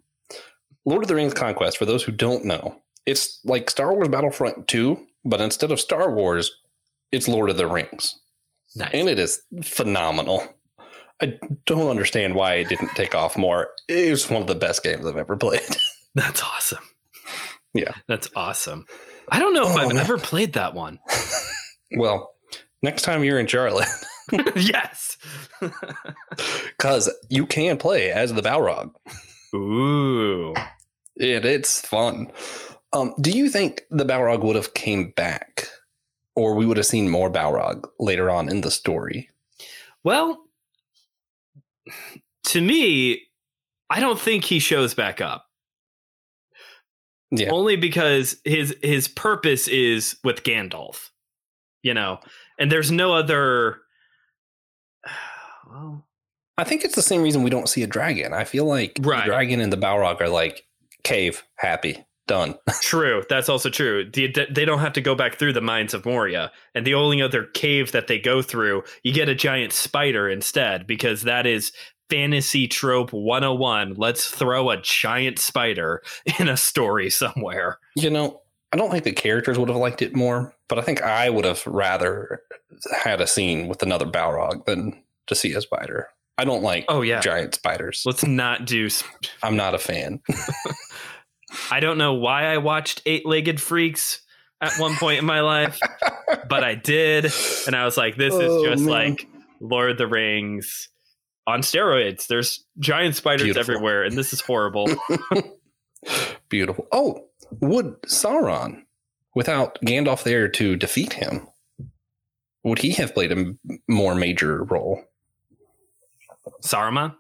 Lord 0.85 1.02
of 1.02 1.09
the 1.09 1.14
Rings 1.16 1.35
Conquest, 1.35 1.78
for 1.78 1.85
those 1.87 2.04
who 2.04 2.12
don't 2.12 2.45
know, 2.45 2.81
it's 3.07 3.40
like 3.45 3.71
Star 3.71 3.93
Wars 3.93 4.09
Battlefront 4.09 4.69
2, 4.69 4.99
but 5.25 5.40
instead 5.40 5.73
of 5.73 5.81
Star 5.81 6.12
Wars, 6.12 6.52
it's 7.11 7.26
Lord 7.26 7.50
of 7.50 7.57
the 7.57 7.66
Rings. 7.66 8.19
Nice. 8.76 8.90
And 8.93 9.09
it 9.09 9.19
is 9.19 9.40
phenomenal. 9.62 10.47
I 11.23 11.38
don't 11.66 11.88
understand 11.90 12.35
why 12.35 12.54
it 12.54 12.69
didn't 12.69 12.90
take 12.95 13.14
off 13.14 13.37
more. 13.37 13.71
It 13.88 14.11
was 14.11 14.28
one 14.28 14.43
of 14.43 14.49
the 14.49 14.54
best 14.54 14.83
games 14.83 15.07
I've 15.07 15.16
ever 15.16 15.37
played. 15.37 15.62
That's 16.14 16.43
awesome. 16.43 16.85
Yeah. 17.75 17.93
That's 18.07 18.28
awesome. 18.37 18.87
I 19.29 19.38
don't 19.38 19.53
know 19.55 19.68
if 19.68 19.77
Oh, 19.77 19.81
I've 19.81 19.88
man. 19.88 19.98
ever 19.98 20.16
played 20.18 20.53
that 20.55 20.75
one. 20.75 20.98
well, 21.96 22.33
next 22.83 23.03
time 23.03 23.25
you're 23.25 23.38
in 23.38 23.46
Charlotte, 23.46 23.88
yes. 24.57 25.16
because 26.79 27.11
you 27.29 27.46
can 27.46 27.77
play 27.77 28.11
as 28.11 28.33
the 28.33 28.42
Balrog. 28.42 28.92
Ooh. 29.55 30.55
and 31.20 31.44
it's 31.44 31.81
fun. 31.87 32.31
Um, 32.92 33.14
do 33.20 33.31
you 33.31 33.48
think 33.48 33.83
the 33.90 34.05
Balrog 34.05 34.42
would 34.44 34.57
have 34.57 34.75
came 34.75 35.11
back, 35.16 35.66
or 36.37 36.55
we 36.55 36.66
would 36.66 36.77
have 36.77 36.87
seen 36.87 37.09
more 37.11 37.31
Balrog 37.31 37.88
later 37.98 38.31
on 38.31 38.48
in 38.48 38.61
the 38.61 38.70
story? 38.70 39.31
Well, 40.05 40.38
to 42.44 42.61
me, 42.61 43.22
I 43.90 44.01
don't 44.01 44.18
think 44.20 44.44
he 44.44 44.59
shows 44.59 44.94
back 44.94 45.20
up. 45.20 45.43
Yeah, 47.37 47.51
Only 47.51 47.77
because 47.77 48.37
his 48.44 48.77
his 48.83 49.09
purpose 49.09 49.68
is 49.68 50.16
with 50.25 50.42
Gandalf. 50.44 51.11
You 51.83 51.94
know, 51.94 52.20
and 52.59 52.70
there's 52.73 52.90
no 52.90 53.12
other 53.14 53.79
well, 55.70 56.07
I 56.57 56.64
think 56.64 56.85
it's 56.85 56.94
the 56.94 57.03
same 57.03 57.23
reason 57.23 57.42
we 57.42 57.51
don't 57.51 57.68
see 57.68 57.83
a 57.83 57.87
dragon. 57.87 58.33
I 58.33 58.44
feel 58.44 58.64
like 58.64 58.99
Right. 59.01 59.25
the 59.25 59.27
dragon 59.31 59.61
and 59.61 59.73
the 59.73 59.77
Balrog 59.77 60.20
are 60.20 60.29
like 60.29 60.64
cave, 61.03 61.42
happy, 61.57 62.05
done. 62.27 62.55
True. 62.81 63.23
That's 63.29 63.49
also 63.49 63.68
true. 63.70 64.09
The, 64.11 64.33
they 64.51 64.64
don't 64.64 64.79
have 64.79 64.92
to 64.94 65.01
go 65.01 65.14
back 65.14 65.35
through 65.35 65.53
the 65.53 65.61
mines 65.61 65.92
of 65.94 66.07
Moria. 66.07 66.53
And 66.75 66.87
the 66.87 66.94
only 66.94 67.20
other 67.20 67.44
cave 67.44 67.92
that 67.92 68.07
they 68.07 68.18
go 68.18 68.40
through, 68.40 68.85
you 69.03 69.12
get 69.12 69.29
a 69.29 69.35
giant 69.35 69.73
spider 69.73 70.29
instead, 70.29 70.87
because 70.87 71.23
that 71.23 71.47
is 71.47 71.73
fantasy 72.11 72.69
trope 72.69 73.12
101. 73.12 73.95
Let's 73.97 74.29
throw 74.29 74.71
a 74.71 74.77
giant 74.81 75.38
spider 75.38 76.03
in 76.38 76.49
a 76.49 76.57
story 76.57 77.11
somewhere. 77.11 77.79
you 77.97 78.11
know, 78.11 78.40
I 78.73 78.77
don't 78.77 78.90
think 78.90 79.05
the 79.05 79.12
characters 79.12 79.59
would 79.59 79.69
have 79.69 79.79
liked 79.79 80.03
it 80.03 80.17
more, 80.17 80.53
but 80.69 80.79
I 80.79 80.83
think 80.83 81.01
I 81.03 81.31
would 81.31 81.45
have 81.45 81.64
rather 81.67 82.43
had 83.03 83.21
a 83.21 83.27
scene 83.27 83.69
with 83.69 83.83
another 83.83 84.05
Balrog 84.07 84.64
than 84.64 85.01
to 85.29 85.35
see 85.35 85.53
a 85.53 85.61
spider. 85.61 86.09
I 86.37 86.45
don't 86.45 86.62
like 86.64 86.85
Oh, 86.88 87.03
yeah. 87.03 87.21
giant 87.21 87.55
spiders. 87.55 88.03
Let's 88.05 88.27
not 88.27 88.64
do. 88.67 88.90
sp- 88.90 89.07
I'm 89.45 89.57
not 89.57 89.75
a 89.75 89.79
fan. 89.79 90.21
I 91.71 91.79
don't 91.81 91.99
know 91.99 92.14
why 92.14 92.47
I 92.47 92.59
watched 92.59 93.03
Eight 93.07 93.25
Legged 93.25 93.61
Freaks 93.61 94.21
at 94.61 94.73
one 94.79 94.97
point 94.97 95.21
in 95.21 95.25
my 95.25 95.40
life, 95.40 95.79
but 96.49 96.64
I 96.64 96.75
did. 96.75 97.27
And 97.67 97.77
I 97.77 97.85
was 97.85 97.97
like, 97.97 98.17
this 98.17 98.35
is 98.35 98.40
Oh, 98.51 98.64
just 98.67 98.83
man. 98.85 98.93
like 98.93 99.29
Lord 99.61 99.93
of 99.93 99.99
the 99.99 100.07
Rings 100.09 100.88
on 101.46 101.61
steroids. 101.61 102.26
There's 102.26 102.64
giant 102.78 103.16
spiders 103.16 103.44
Beautiful. 103.44 103.74
everywhere, 103.74 104.04
and 104.04 104.16
this 104.16 104.33
is 104.33 104.40
horrible. 104.40 104.88
Beautiful. 106.48 106.87
Oh, 106.92 107.26
would 107.61 108.00
Sauron, 108.02 108.83
without 109.35 109.78
Gandalf 109.83 110.22
there 110.22 110.48
to 110.48 110.76
defeat 110.76 111.14
him, 111.14 111.46
would 112.62 112.78
he 112.78 112.92
have 112.92 113.14
played 113.14 113.33
a 113.33 113.54
more 113.88 114.14
major 114.14 114.64
role? 114.64 115.02
Saruman? 116.62 117.14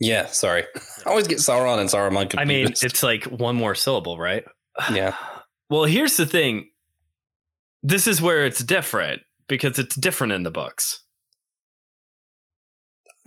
Yeah, 0.00 0.26
sorry. 0.26 0.64
I 1.06 1.10
always 1.10 1.26
get 1.26 1.38
Sauron 1.38 1.78
and 1.78 1.88
Saruman 1.90 2.30
confused. 2.30 2.38
I 2.38 2.44
mean, 2.44 2.66
it's 2.68 3.02
like 3.02 3.24
one 3.24 3.56
more 3.56 3.74
syllable, 3.74 4.18
right? 4.18 4.44
Yeah. 4.92 5.16
Well, 5.70 5.84
here's 5.84 6.16
the 6.16 6.24
thing. 6.24 6.70
This 7.82 8.06
is 8.06 8.22
where 8.22 8.46
it's 8.46 8.62
different 8.62 9.20
because 9.48 9.78
it's 9.78 9.94
different 9.96 10.32
in 10.32 10.42
the 10.42 10.50
books. 10.50 11.02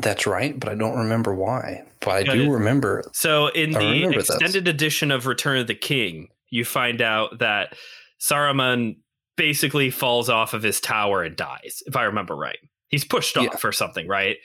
That's 0.02 0.26
right, 0.28 0.60
but 0.60 0.70
I 0.70 0.76
don't 0.76 0.98
remember 0.98 1.34
why. 1.34 1.84
But 2.00 2.10
I 2.12 2.24
do 2.24 2.52
remember. 2.52 3.04
So 3.14 3.48
in 3.48 3.76
I 3.76 3.80
the 3.80 3.86
remember 3.92 4.18
this. 4.18 4.30
extended 4.30 4.68
edition 4.68 5.12
of 5.12 5.28
Return 5.28 5.58
of 5.60 5.68
the 5.68 5.76
King, 5.76 6.30
you 6.50 6.66
find 6.66 7.02
out 7.02 7.40
that 7.40 7.76
Saruman 8.20 8.98
basically 9.38 9.90
falls 9.90 10.30
off 10.30 10.54
of 10.54 10.64
his 10.64 10.80
tower 10.82 11.24
and 11.24 11.36
dies, 11.36 11.82
if 11.86 11.96
I 11.96 12.04
remember 12.04 12.36
right. 12.36 12.60
He's 12.90 13.06
pushed 13.06 13.36
Yeah. 13.36 13.44
off 13.44 13.64
or 13.64 13.72
something, 13.72 14.08
right? 14.08 14.38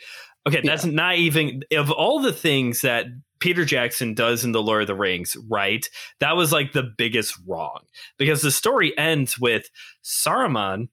Okay, 0.46 0.60
that's 0.62 0.84
not 0.84 1.16
even 1.16 1.62
of 1.72 1.90
all 1.90 2.20
the 2.20 2.32
things 2.32 2.82
that 2.82 3.06
Peter 3.40 3.64
Jackson 3.64 4.14
does 4.14 4.44
in 4.44 4.52
The 4.52 4.62
Lord 4.62 4.82
of 4.82 4.86
the 4.86 4.94
Rings, 4.94 5.36
right? 5.50 5.88
That 6.20 6.36
was 6.36 6.52
like 6.52 6.72
the 6.72 6.84
biggest 6.96 7.36
wrong 7.46 7.80
because 8.16 8.42
the 8.42 8.52
story 8.52 8.96
ends 8.96 9.38
with 9.38 9.68
Saruman 10.04 10.88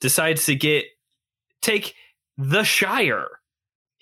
decides 0.00 0.44
to 0.46 0.54
get 0.54 0.84
take 1.62 1.94
the 2.36 2.64
Shire. 2.64 3.28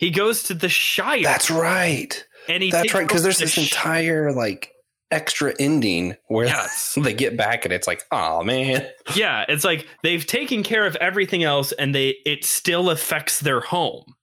He 0.01 0.11
goes 0.11 0.43
to 0.45 0.55
the 0.55 0.71
Shire. 0.71 1.23
That's 1.23 1.51
right. 1.51 2.25
and 2.49 2.63
he 2.63 2.71
That's 2.71 2.95
right. 2.95 3.07
Because 3.07 3.23
there's 3.23 3.37
the 3.37 3.45
this 3.45 3.53
sh- 3.53 3.59
entire 3.71 4.33
like 4.33 4.73
extra 5.11 5.53
ending 5.61 6.17
where 6.29 6.47
Yes. 6.47 6.97
they 7.03 7.13
get 7.13 7.37
back 7.37 7.67
and 7.67 7.75
it's 7.75 7.87
like, 7.87 8.03
oh 8.11 8.43
man. 8.43 8.89
Yeah, 9.15 9.45
it's 9.47 9.63
like 9.65 9.87
they've 10.03 10.25
taken 10.25 10.63
care 10.63 10.87
of 10.87 10.97
everything 10.97 11.45
else 11.45 11.73
and 11.73 11.95
they 11.95 12.17
it 12.25 12.45
still 12.47 12.89
affects 12.89 13.41
their 13.41 13.61
home. 13.61 14.15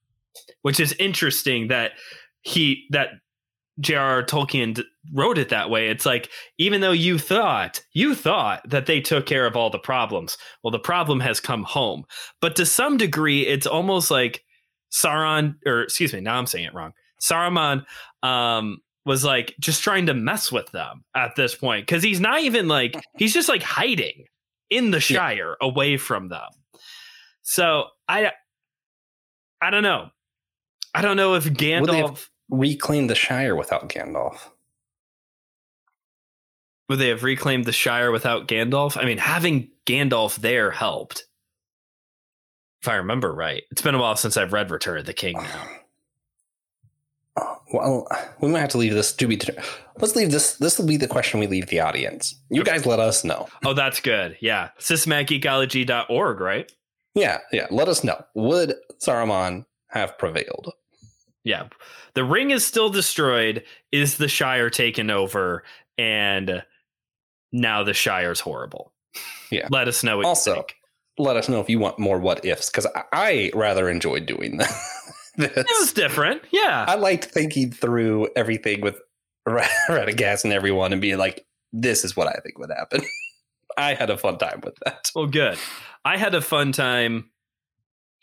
Which 0.62 0.80
is 0.80 0.94
interesting 0.98 1.68
that 1.68 1.92
he 2.40 2.86
that 2.90 3.10
J.R.R. 3.80 4.24
Tolkien 4.24 4.82
wrote 5.14 5.38
it 5.38 5.50
that 5.50 5.70
way. 5.70 5.88
It's 5.90 6.04
like 6.04 6.28
even 6.58 6.80
though 6.80 6.90
you 6.90 7.18
thought 7.18 7.80
you 7.92 8.16
thought 8.16 8.68
that 8.68 8.86
they 8.86 9.00
took 9.00 9.26
care 9.26 9.46
of 9.46 9.54
all 9.54 9.70
the 9.70 9.78
problems, 9.78 10.36
well, 10.64 10.72
the 10.72 10.80
problem 10.80 11.20
has 11.20 11.38
come 11.38 11.62
home. 11.62 12.02
But 12.40 12.56
to 12.56 12.66
some 12.66 12.96
degree, 12.96 13.46
it's 13.46 13.66
almost 13.68 14.10
like 14.10 14.42
Sauron, 14.92 15.56
or 15.66 15.82
excuse 15.82 16.12
me, 16.12 16.20
now 16.20 16.38
I'm 16.38 16.46
saying 16.46 16.64
it 16.64 16.74
wrong. 16.74 16.92
Saruman 17.20 17.84
um, 18.22 18.78
was 19.04 19.24
like 19.24 19.54
just 19.60 19.82
trying 19.82 20.06
to 20.06 20.14
mess 20.14 20.52
with 20.52 20.70
them 20.72 21.04
at 21.14 21.36
this 21.36 21.54
point 21.54 21.86
because 21.86 22.02
he's 22.02 22.20
not 22.20 22.40
even 22.40 22.68
like 22.68 22.94
he's 23.18 23.34
just 23.34 23.48
like 23.48 23.62
hiding 23.62 24.24
in 24.70 24.90
the 24.90 25.00
Shire 25.00 25.56
yeah. 25.60 25.66
away 25.66 25.96
from 25.96 26.28
them. 26.28 26.50
So 27.42 27.86
I, 28.06 28.32
I 29.60 29.70
don't 29.70 29.82
know. 29.82 30.10
I 30.94 31.02
don't 31.02 31.16
know 31.16 31.34
if 31.34 31.44
Gandalf 31.44 32.28
reclaimed 32.50 33.10
the 33.10 33.14
Shire 33.14 33.56
without 33.56 33.88
Gandalf. 33.88 34.38
Would 36.88 36.98
they 36.98 37.08
have 37.08 37.22
reclaimed 37.22 37.66
the 37.66 37.72
Shire 37.72 38.10
without 38.10 38.48
Gandalf? 38.48 38.96
I 38.96 39.04
mean, 39.04 39.18
having 39.18 39.70
Gandalf 39.86 40.36
there 40.36 40.70
helped. 40.70 41.27
If 42.80 42.88
I 42.88 42.94
remember 42.94 43.32
right. 43.32 43.64
It's 43.70 43.82
been 43.82 43.94
a 43.94 43.98
while 43.98 44.16
since 44.16 44.36
I've 44.36 44.52
read 44.52 44.70
Return 44.70 44.98
of 44.98 45.06
the 45.06 45.12
King 45.12 45.34
now. 45.34 45.68
Uh, 47.36 47.54
well, 47.72 48.08
we 48.40 48.48
might 48.48 48.60
have 48.60 48.70
to 48.70 48.78
leave 48.78 48.94
this 48.94 49.12
to 49.14 49.26
be. 49.26 49.38
Let's 49.98 50.16
leave 50.16 50.30
this. 50.30 50.54
This 50.54 50.78
will 50.78 50.86
be 50.86 50.96
the 50.96 51.08
question 51.08 51.40
we 51.40 51.46
leave 51.46 51.66
the 51.68 51.80
audience. 51.80 52.34
You 52.50 52.64
guys 52.64 52.86
let 52.86 53.00
us 53.00 53.24
know. 53.24 53.48
Oh, 53.64 53.74
that's 53.74 54.00
good. 54.00 54.36
Yeah. 54.40 54.70
Systematicgeekology.org, 54.78 56.40
right? 56.40 56.70
Yeah. 57.14 57.38
Yeah. 57.52 57.66
Let 57.70 57.88
us 57.88 58.04
know. 58.04 58.24
Would 58.34 58.74
Saruman 59.00 59.66
have 59.88 60.16
prevailed? 60.18 60.72
Yeah. 61.44 61.68
The 62.14 62.24
ring 62.24 62.50
is 62.50 62.66
still 62.66 62.90
destroyed. 62.90 63.64
Is 63.92 64.18
the 64.18 64.28
Shire 64.28 64.70
taken 64.70 65.10
over? 65.10 65.64
And 65.96 66.62
now 67.52 67.82
the 67.82 67.94
Shire's 67.94 68.40
horrible. 68.40 68.92
Yeah. 69.50 69.68
Let 69.70 69.88
us 69.88 70.04
know. 70.04 70.22
also, 70.22 70.64
let 71.18 71.36
us 71.36 71.48
know 71.48 71.60
if 71.60 71.68
you 71.68 71.78
want 71.78 71.98
more 71.98 72.18
what 72.18 72.44
ifs 72.44 72.70
because 72.70 72.86
I, 73.12 73.50
rather 73.54 73.88
enjoyed 73.88 74.26
doing 74.26 74.58
that. 74.58 74.72
this. 75.36 75.56
It 75.56 75.66
was 75.80 75.92
different. 75.92 76.42
Yeah. 76.50 76.84
I 76.86 76.96
liked 76.96 77.26
thinking 77.26 77.70
through 77.70 78.28
everything 78.36 78.80
with 78.80 79.00
Radagast 79.48 80.44
and 80.44 80.52
everyone 80.52 80.92
and 80.92 81.00
being 81.00 81.18
like, 81.18 81.46
this 81.72 82.04
is 82.04 82.16
what 82.16 82.28
I 82.28 82.38
think 82.42 82.58
would 82.58 82.70
happen. 82.70 83.02
I 83.76 83.94
had 83.94 84.10
a 84.10 84.18
fun 84.18 84.38
time 84.38 84.60
with 84.64 84.74
that. 84.84 85.10
Well, 85.14 85.26
good. 85.26 85.58
I 86.04 86.16
had 86.16 86.34
a 86.34 86.40
fun 86.40 86.72
time 86.72 87.30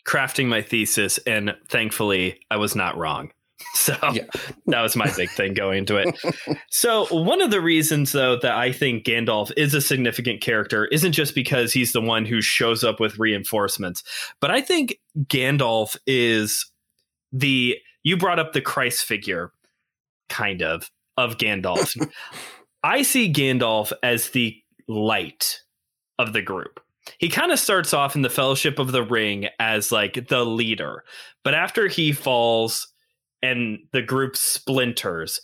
crafting 0.06 0.46
my 0.46 0.60
thesis, 0.60 1.18
and 1.18 1.56
thankfully, 1.68 2.40
I 2.50 2.56
was 2.58 2.76
not 2.76 2.96
wrong. 2.96 3.32
So 3.74 3.96
yeah. 4.12 4.24
that 4.66 4.80
was 4.82 4.96
my 4.96 5.10
big 5.16 5.30
thing 5.30 5.54
going 5.54 5.78
into 5.78 5.96
it. 5.96 6.18
so 6.70 7.06
one 7.06 7.40
of 7.40 7.50
the 7.50 7.60
reasons 7.60 8.12
though 8.12 8.36
that 8.40 8.52
I 8.52 8.72
think 8.72 9.04
Gandalf 9.04 9.52
is 9.56 9.74
a 9.74 9.80
significant 9.80 10.40
character 10.40 10.86
isn't 10.86 11.12
just 11.12 11.34
because 11.34 11.72
he's 11.72 11.92
the 11.92 12.00
one 12.00 12.24
who 12.24 12.40
shows 12.40 12.82
up 12.82 13.00
with 13.00 13.18
reinforcements, 13.18 14.02
but 14.40 14.50
I 14.50 14.60
think 14.60 14.98
Gandalf 15.28 15.96
is 16.06 16.70
the 17.32 17.76
you 18.02 18.16
brought 18.16 18.38
up 18.38 18.52
the 18.52 18.60
Christ 18.60 19.04
figure, 19.04 19.50
kind 20.28 20.62
of, 20.62 20.90
of 21.16 21.38
Gandalf. 21.38 21.96
I 22.84 23.02
see 23.02 23.32
Gandalf 23.32 23.92
as 24.02 24.30
the 24.30 24.56
light 24.86 25.60
of 26.18 26.32
the 26.32 26.40
group. 26.40 26.80
He 27.18 27.28
kind 27.28 27.50
of 27.50 27.58
starts 27.58 27.92
off 27.92 28.14
in 28.14 28.22
the 28.22 28.30
Fellowship 28.30 28.78
of 28.78 28.92
the 28.92 29.02
Ring 29.02 29.48
as 29.58 29.90
like 29.90 30.28
the 30.28 30.44
leader, 30.44 31.02
but 31.42 31.54
after 31.54 31.88
he 31.88 32.12
falls 32.12 32.86
and 33.46 33.78
the 33.92 34.02
group 34.02 34.36
splinters, 34.36 35.40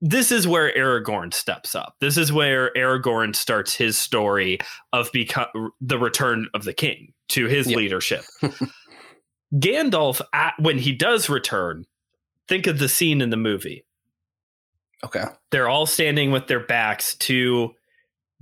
this 0.00 0.30
is 0.30 0.46
where 0.46 0.72
Aragorn 0.74 1.32
steps 1.32 1.74
up. 1.74 1.96
This 2.00 2.16
is 2.16 2.32
where 2.32 2.72
Aragorn 2.74 3.34
starts 3.34 3.74
his 3.74 3.98
story 3.98 4.58
of 4.92 5.10
become 5.12 5.46
the 5.80 5.98
return 5.98 6.48
of 6.54 6.64
the 6.64 6.74
king 6.74 7.12
to 7.30 7.46
his 7.46 7.70
yeah. 7.70 7.76
leadership. 7.76 8.24
Gandalf, 9.54 10.20
at, 10.32 10.54
when 10.58 10.78
he 10.78 10.92
does 10.92 11.28
return, 11.28 11.86
think 12.48 12.66
of 12.66 12.78
the 12.78 12.88
scene 12.88 13.20
in 13.20 13.30
the 13.30 13.36
movie. 13.36 13.84
Okay. 15.04 15.24
They're 15.50 15.68
all 15.68 15.86
standing 15.86 16.30
with 16.30 16.46
their 16.46 16.64
backs 16.64 17.14
to 17.16 17.72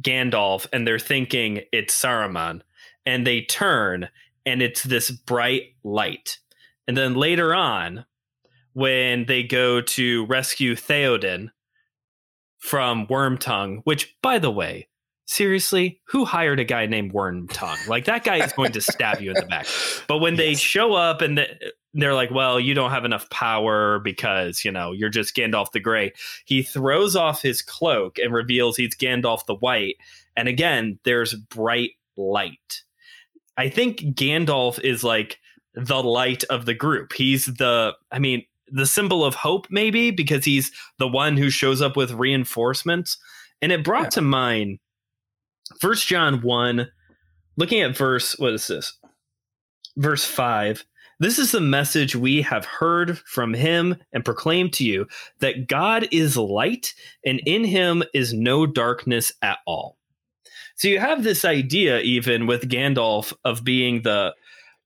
Gandalf 0.02 0.66
and 0.72 0.86
they're 0.86 0.98
thinking 0.98 1.62
it's 1.72 2.00
Saruman. 2.00 2.62
And 3.06 3.26
they 3.26 3.42
turn 3.42 4.08
and 4.46 4.62
it's 4.62 4.82
this 4.82 5.10
bright 5.10 5.74
light. 5.82 6.38
And 6.88 6.96
then 6.96 7.14
later 7.14 7.54
on, 7.54 8.04
when 8.74 9.24
they 9.26 9.42
go 9.42 9.80
to 9.80 10.26
rescue 10.26 10.74
Theoden 10.74 11.50
from 12.58 13.06
Wormtongue, 13.06 13.80
which, 13.84 14.16
by 14.22 14.38
the 14.38 14.50
way, 14.50 14.88
seriously, 15.26 16.00
who 16.06 16.24
hired 16.24 16.60
a 16.60 16.64
guy 16.64 16.86
named 16.86 17.12
Wormtongue? 17.12 17.88
Like 17.88 18.04
that 18.04 18.24
guy 18.24 18.44
is 18.44 18.52
going 18.52 18.72
to 18.72 18.80
stab 18.80 19.20
you 19.20 19.30
in 19.30 19.36
the 19.36 19.46
back. 19.46 19.66
But 20.06 20.18
when 20.18 20.36
they 20.36 20.54
show 20.54 20.94
up 20.94 21.22
and 21.22 21.46
they're 21.94 22.14
like, 22.14 22.30
"Well, 22.30 22.58
you 22.58 22.74
don't 22.74 22.90
have 22.90 23.04
enough 23.04 23.30
power 23.30 24.00
because 24.00 24.64
you 24.64 24.72
know 24.72 24.92
you're 24.92 25.08
just 25.08 25.36
Gandalf 25.36 25.72
the 25.72 25.80
Grey, 25.80 26.12
he 26.44 26.62
throws 26.62 27.16
off 27.16 27.42
his 27.42 27.62
cloak 27.62 28.18
and 28.18 28.32
reveals 28.32 28.76
he's 28.76 28.96
Gandalf 28.96 29.46
the 29.46 29.54
White. 29.54 29.96
And 30.36 30.48
again, 30.48 30.98
there's 31.04 31.34
bright 31.34 31.92
light. 32.16 32.82
I 33.56 33.68
think 33.68 34.00
Gandalf 34.00 34.80
is 34.80 35.04
like 35.04 35.38
the 35.74 36.02
light 36.02 36.44
of 36.44 36.66
the 36.66 36.74
group. 36.74 37.12
He's 37.12 37.46
the, 37.46 37.94
I 38.10 38.18
mean, 38.18 38.44
the 38.68 38.86
symbol 38.86 39.24
of 39.24 39.34
hope, 39.34 39.66
maybe 39.70 40.10
because 40.10 40.44
he's 40.44 40.72
the 40.98 41.08
one 41.08 41.36
who 41.36 41.50
shows 41.50 41.80
up 41.80 41.96
with 41.96 42.12
reinforcements. 42.12 43.18
And 43.60 43.72
it 43.72 43.84
brought 43.84 44.04
yeah. 44.04 44.10
to 44.10 44.22
mind 44.22 44.78
First 45.80 46.06
John 46.06 46.42
1, 46.42 46.88
looking 47.56 47.80
at 47.80 47.96
verse, 47.96 48.38
what 48.38 48.52
is 48.52 48.66
this? 48.66 48.98
Verse 49.96 50.24
5. 50.24 50.84
This 51.20 51.38
is 51.38 51.52
the 51.52 51.60
message 51.60 52.16
we 52.16 52.42
have 52.42 52.64
heard 52.64 53.18
from 53.20 53.54
him 53.54 53.96
and 54.12 54.24
proclaimed 54.24 54.72
to 54.74 54.84
you 54.84 55.06
that 55.38 55.68
God 55.68 56.08
is 56.10 56.36
light 56.36 56.92
and 57.24 57.40
in 57.46 57.64
him 57.64 58.02
is 58.12 58.34
no 58.34 58.66
darkness 58.66 59.32
at 59.40 59.58
all. 59.66 59.96
So 60.76 60.88
you 60.88 60.98
have 60.98 61.22
this 61.22 61.44
idea, 61.44 62.00
even 62.00 62.46
with 62.46 62.68
Gandalf, 62.68 63.32
of 63.44 63.62
being 63.62 64.02
the 64.02 64.34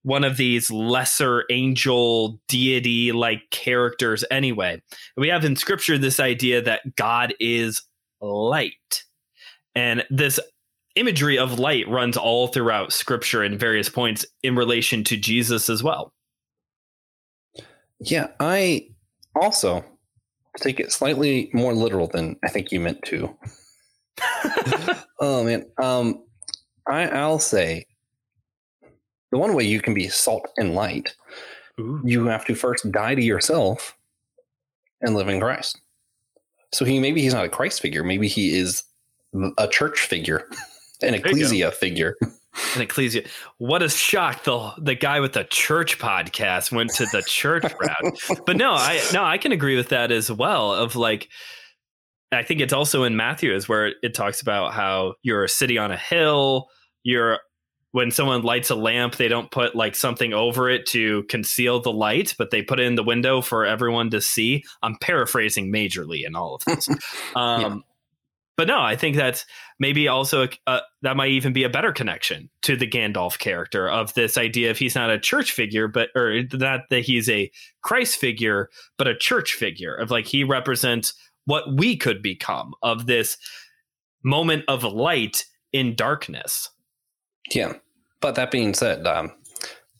one 0.02 0.24
of 0.24 0.36
these 0.36 0.70
lesser 0.70 1.44
angel 1.50 2.40
deity 2.48 3.12
like 3.12 3.42
characters 3.50 4.24
anyway. 4.30 4.82
We 5.16 5.28
have 5.28 5.44
in 5.44 5.56
scripture 5.56 5.98
this 5.98 6.20
idea 6.20 6.62
that 6.62 6.96
God 6.96 7.34
is 7.40 7.82
light. 8.20 9.04
And 9.74 10.04
this 10.10 10.40
imagery 10.94 11.38
of 11.38 11.58
light 11.58 11.88
runs 11.88 12.16
all 12.16 12.48
throughout 12.48 12.92
scripture 12.92 13.44
in 13.44 13.58
various 13.58 13.88
points 13.88 14.24
in 14.42 14.56
relation 14.56 15.04
to 15.04 15.16
Jesus 15.16 15.68
as 15.70 15.82
well. 15.82 16.12
Yeah, 18.00 18.28
I 18.40 18.88
also 19.34 19.84
take 20.58 20.80
it 20.80 20.92
slightly 20.92 21.50
more 21.52 21.74
literal 21.74 22.08
than 22.08 22.36
I 22.44 22.48
think 22.48 22.72
you 22.72 22.80
meant 22.80 23.02
to. 23.06 23.36
oh 25.20 25.44
man, 25.44 25.66
um, 25.80 26.24
I, 26.88 27.08
I'll 27.08 27.38
say 27.38 27.86
the 29.30 29.38
one 29.38 29.54
way 29.54 29.64
you 29.64 29.80
can 29.80 29.94
be 29.94 30.08
salt 30.08 30.48
and 30.56 30.74
light, 30.74 31.14
Ooh. 31.80 32.00
you 32.04 32.26
have 32.26 32.44
to 32.46 32.54
first 32.54 32.90
die 32.90 33.14
to 33.14 33.22
yourself 33.22 33.96
and 35.00 35.14
live 35.14 35.28
in 35.28 35.40
Christ. 35.40 35.80
So 36.72 36.84
he 36.84 36.98
maybe 37.00 37.22
he's 37.22 37.34
not 37.34 37.44
a 37.44 37.48
Christ 37.48 37.80
figure, 37.80 38.04
maybe 38.04 38.28
he 38.28 38.58
is 38.58 38.82
a 39.56 39.68
church 39.68 40.00
figure. 40.00 40.48
An 41.02 41.14
ecclesia 41.14 41.70
figure. 41.70 42.16
An 42.74 42.82
ecclesia. 42.82 43.22
What 43.58 43.82
a 43.82 43.88
shock! 43.88 44.42
The 44.42 44.72
the 44.78 44.96
guy 44.96 45.20
with 45.20 45.32
the 45.32 45.44
church 45.44 45.98
podcast 45.98 46.72
went 46.72 46.90
to 46.94 47.06
the 47.06 47.22
church 47.22 47.62
route. 47.80 48.44
But 48.46 48.56
no, 48.56 48.72
I 48.72 49.00
no, 49.12 49.22
I 49.22 49.38
can 49.38 49.52
agree 49.52 49.76
with 49.76 49.90
that 49.90 50.10
as 50.10 50.30
well. 50.30 50.74
Of 50.74 50.96
like, 50.96 51.28
I 52.32 52.42
think 52.42 52.60
it's 52.60 52.72
also 52.72 53.04
in 53.04 53.16
Matthew 53.16 53.54
is 53.54 53.68
where 53.68 53.92
it 54.02 54.12
talks 54.12 54.42
about 54.42 54.72
how 54.72 55.14
you're 55.22 55.44
a 55.44 55.48
city 55.48 55.78
on 55.78 55.92
a 55.92 55.96
hill. 55.96 56.66
You're 57.04 57.38
when 57.92 58.10
someone 58.10 58.42
lights 58.42 58.70
a 58.70 58.74
lamp, 58.74 59.16
they 59.16 59.28
don't 59.28 59.50
put 59.50 59.74
like 59.74 59.94
something 59.94 60.32
over 60.32 60.68
it 60.68 60.86
to 60.86 61.22
conceal 61.24 61.80
the 61.80 61.92
light, 61.92 62.34
but 62.38 62.50
they 62.50 62.62
put 62.62 62.80
it 62.80 62.86
in 62.86 62.96
the 62.96 63.02
window 63.02 63.40
for 63.40 63.64
everyone 63.64 64.10
to 64.10 64.20
see. 64.20 64.64
I'm 64.82 64.96
paraphrasing 65.00 65.72
majorly 65.72 66.26
in 66.26 66.36
all 66.36 66.54
of 66.54 66.64
this. 66.64 66.88
Um, 67.36 67.60
yeah 67.60 67.76
but 68.58 68.66
no, 68.66 68.80
I 68.80 68.96
think 68.96 69.14
that's 69.14 69.46
maybe 69.78 70.08
also 70.08 70.48
uh, 70.66 70.80
that 71.02 71.16
might 71.16 71.30
even 71.30 71.52
be 71.52 71.62
a 71.62 71.70
better 71.70 71.92
connection 71.92 72.50
to 72.62 72.76
the 72.76 72.88
Gandalf 72.88 73.38
character 73.38 73.88
of 73.88 74.12
this 74.14 74.36
idea 74.36 74.68
if 74.68 74.80
he's 74.80 74.96
not 74.96 75.10
a 75.10 75.18
church 75.18 75.52
figure, 75.52 75.86
but 75.86 76.08
or 76.16 76.42
not 76.54 76.80
that 76.90 77.04
he's 77.04 77.30
a 77.30 77.52
Christ 77.82 78.16
figure, 78.16 78.68
but 78.98 79.06
a 79.06 79.16
church 79.16 79.54
figure 79.54 79.94
of 79.94 80.10
like 80.10 80.26
he 80.26 80.42
represents 80.42 81.14
what 81.44 81.72
we 81.76 81.96
could 81.96 82.20
become 82.20 82.74
of 82.82 83.06
this 83.06 83.38
moment 84.24 84.64
of 84.66 84.82
light 84.82 85.44
in 85.72 85.94
darkness. 85.94 86.68
Yeah, 87.50 87.74
but 88.20 88.34
that 88.34 88.50
being 88.50 88.74
said, 88.74 89.06
um, 89.06 89.32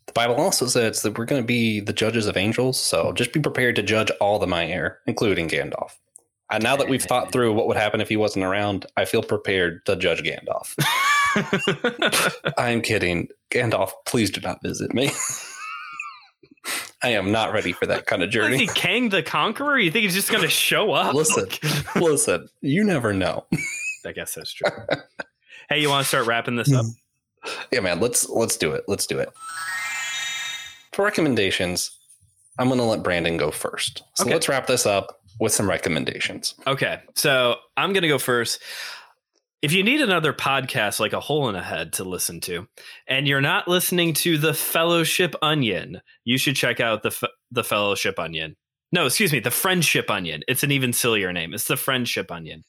the 0.07 0.13
Bible 0.13 0.37
also 0.37 0.67
says 0.67 1.03
that 1.03 1.19
we're 1.19 1.27
going 1.27 1.43
to 1.43 1.47
be 1.47 1.81
the 1.81 1.93
judges 1.93 2.27
of 2.27 2.37
angels, 2.37 2.81
so 2.81 3.13
just 3.13 3.33
be 3.33 3.41
prepared 3.41 3.77
to 3.77 3.83
judge 3.83 4.11
all 4.21 4.39
the 4.39 4.47
Maiar, 4.47 4.97
including 5.07 5.49
Gandalf. 5.49 5.93
And 6.51 6.63
now 6.63 6.77
that 6.77 6.89
we've 6.89 7.03
thought 7.03 7.31
through 7.33 7.53
what 7.53 7.67
would 7.69 7.77
happen 7.77 8.01
if 8.01 8.09
he 8.09 8.17
wasn't 8.17 8.45
around, 8.45 8.87
I 8.97 9.05
feel 9.05 9.23
prepared 9.23 9.85
to 9.87 9.97
judge 9.97 10.23
Gandalf. 10.23 10.75
I'm 12.59 12.81
kidding. 12.81 13.29
Gandalf, 13.51 13.91
please 14.07 14.31
do 14.31 14.41
not 14.41 14.63
visit 14.63 14.95
me. 14.95 15.11
I 17.03 17.11
am 17.11 17.31
not 17.31 17.53
ready 17.53 17.73
for 17.73 17.87
that 17.87 18.07
kind 18.07 18.23
of 18.25 18.31
journey. 18.31 18.55
Is 18.55 18.61
he 18.61 18.67
Kang 18.67 19.11
the 19.11 19.23
Conqueror? 19.23 19.79
You 19.79 19.91
think 19.91 20.03
he's 20.03 20.15
just 20.15 20.31
going 20.31 20.43
to 20.43 20.49
show 20.49 20.93
up? 20.93 21.15
Listen, 21.15 21.47
listen, 21.95 22.49
you 22.61 22.83
never 22.83 23.13
know. 23.13 23.47
I 24.05 24.13
guess 24.13 24.35
that's 24.35 24.53
true. 24.53 24.69
hey, 25.69 25.81
you 25.81 25.89
want 25.89 26.03
to 26.03 26.09
start 26.09 26.27
wrapping 26.27 26.57
this 26.57 26.73
up? 26.73 26.87
Yeah, 27.73 27.81
man, 27.81 28.01
let's 28.01 28.29
let's 28.29 28.57
do 28.57 28.73
it. 28.73 28.85
Let's 28.89 29.07
do 29.07 29.19
it. 29.19 29.29
For 30.93 31.05
recommendations, 31.05 31.91
I'm 32.59 32.69
gonna 32.69 32.85
let 32.87 33.03
Brandon 33.03 33.37
go 33.37 33.51
first. 33.51 34.03
So 34.15 34.25
Okay. 34.25 34.33
let's 34.33 34.49
wrap 34.49 34.67
this 34.67 34.87
up 34.87 35.21
with 35.41 35.53
some 35.53 35.69
recommendations. 35.69 36.55
Okay, 36.67 36.99
so 37.15 37.57
I'm 37.77 37.93
going 37.93 38.03
to 38.03 38.09
go 38.09 38.19
first. 38.19 38.61
If 39.63 39.73
you 39.73 39.85
need 39.85 40.01
another 40.01 40.33
podcast 40.33 40.99
like 40.99 41.13
a 41.13 41.21
hole 41.21 41.49
in 41.49 41.55
a 41.55 41.63
head 41.63 41.93
to 41.95 42.05
listen 42.05 42.41
to, 42.43 42.67
and 43.07 43.29
you're 43.29 43.41
not 43.41 43.69
listening 43.69 44.15
to 44.15 44.37
the 44.39 44.53
Fellowship 44.55 45.35
Onion, 45.43 46.01
you 46.25 46.39
should 46.39 46.57
check 46.57 46.81
out 46.81 47.03
the 47.05 47.11
F- 47.11 47.31
the 47.53 47.63
Fellowship 47.63 48.19
Onion. 48.19 48.57
No, 48.91 49.07
excuse 49.07 49.33
me, 49.33 49.39
the 49.39 49.51
Friendship 49.53 50.11
Onion. 50.11 50.43
It's 50.49 50.63
an 50.65 50.73
even 50.73 50.93
sillier 50.93 51.33
name. 51.33 51.55
It's 51.55 51.69
the 51.69 51.77
Friendship 51.77 52.33
Onion. 52.33 52.65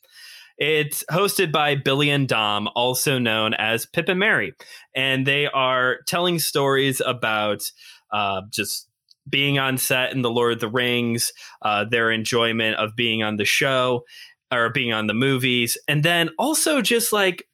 It's 0.60 1.06
hosted 1.10 1.54
by 1.54 1.76
Billy 1.76 2.10
and 2.10 2.28
Dom, 2.28 2.68
also 2.76 3.18
known 3.18 3.54
as 3.54 3.86
Pip 3.86 4.10
and 4.10 4.20
Merry, 4.20 4.54
and 4.94 5.26
they 5.26 5.48
are 5.48 6.00
telling 6.06 6.38
stories 6.38 7.02
about 7.04 7.64
uh, 8.12 8.42
just 8.52 8.90
being 9.30 9.58
on 9.58 9.78
set 9.78 10.12
in 10.12 10.22
the 10.22 10.30
Lord 10.30 10.54
of 10.54 10.60
the 10.60 10.68
Rings, 10.68 11.32
uh, 11.62 11.86
their 11.86 12.12
enjoyment 12.12 12.76
of 12.76 12.96
being 12.96 13.24
on 13.24 13.38
the 13.38 13.46
show 13.46 14.04
or 14.52 14.70
being 14.70 14.92
on 14.92 15.08
the 15.08 15.14
movies, 15.14 15.78
and 15.88 16.04
then 16.04 16.30
also 16.38 16.82
just 16.82 17.14
like 17.14 17.46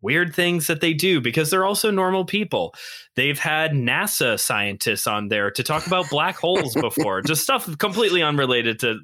weird 0.00 0.34
things 0.34 0.66
that 0.66 0.80
they 0.80 0.92
do 0.92 1.20
because 1.20 1.50
they're 1.50 1.64
also 1.64 1.90
normal 1.90 2.24
people. 2.24 2.74
They've 3.14 3.38
had 3.38 3.70
NASA 3.70 4.38
scientists 4.38 5.06
on 5.06 5.28
there 5.28 5.50
to 5.52 5.62
talk 5.62 5.86
about 5.86 6.10
black 6.10 6.36
holes 6.36 6.74
before, 6.80 7.22
just 7.22 7.44
stuff 7.44 7.78
completely 7.78 8.22
unrelated 8.22 8.80
to 8.80 8.98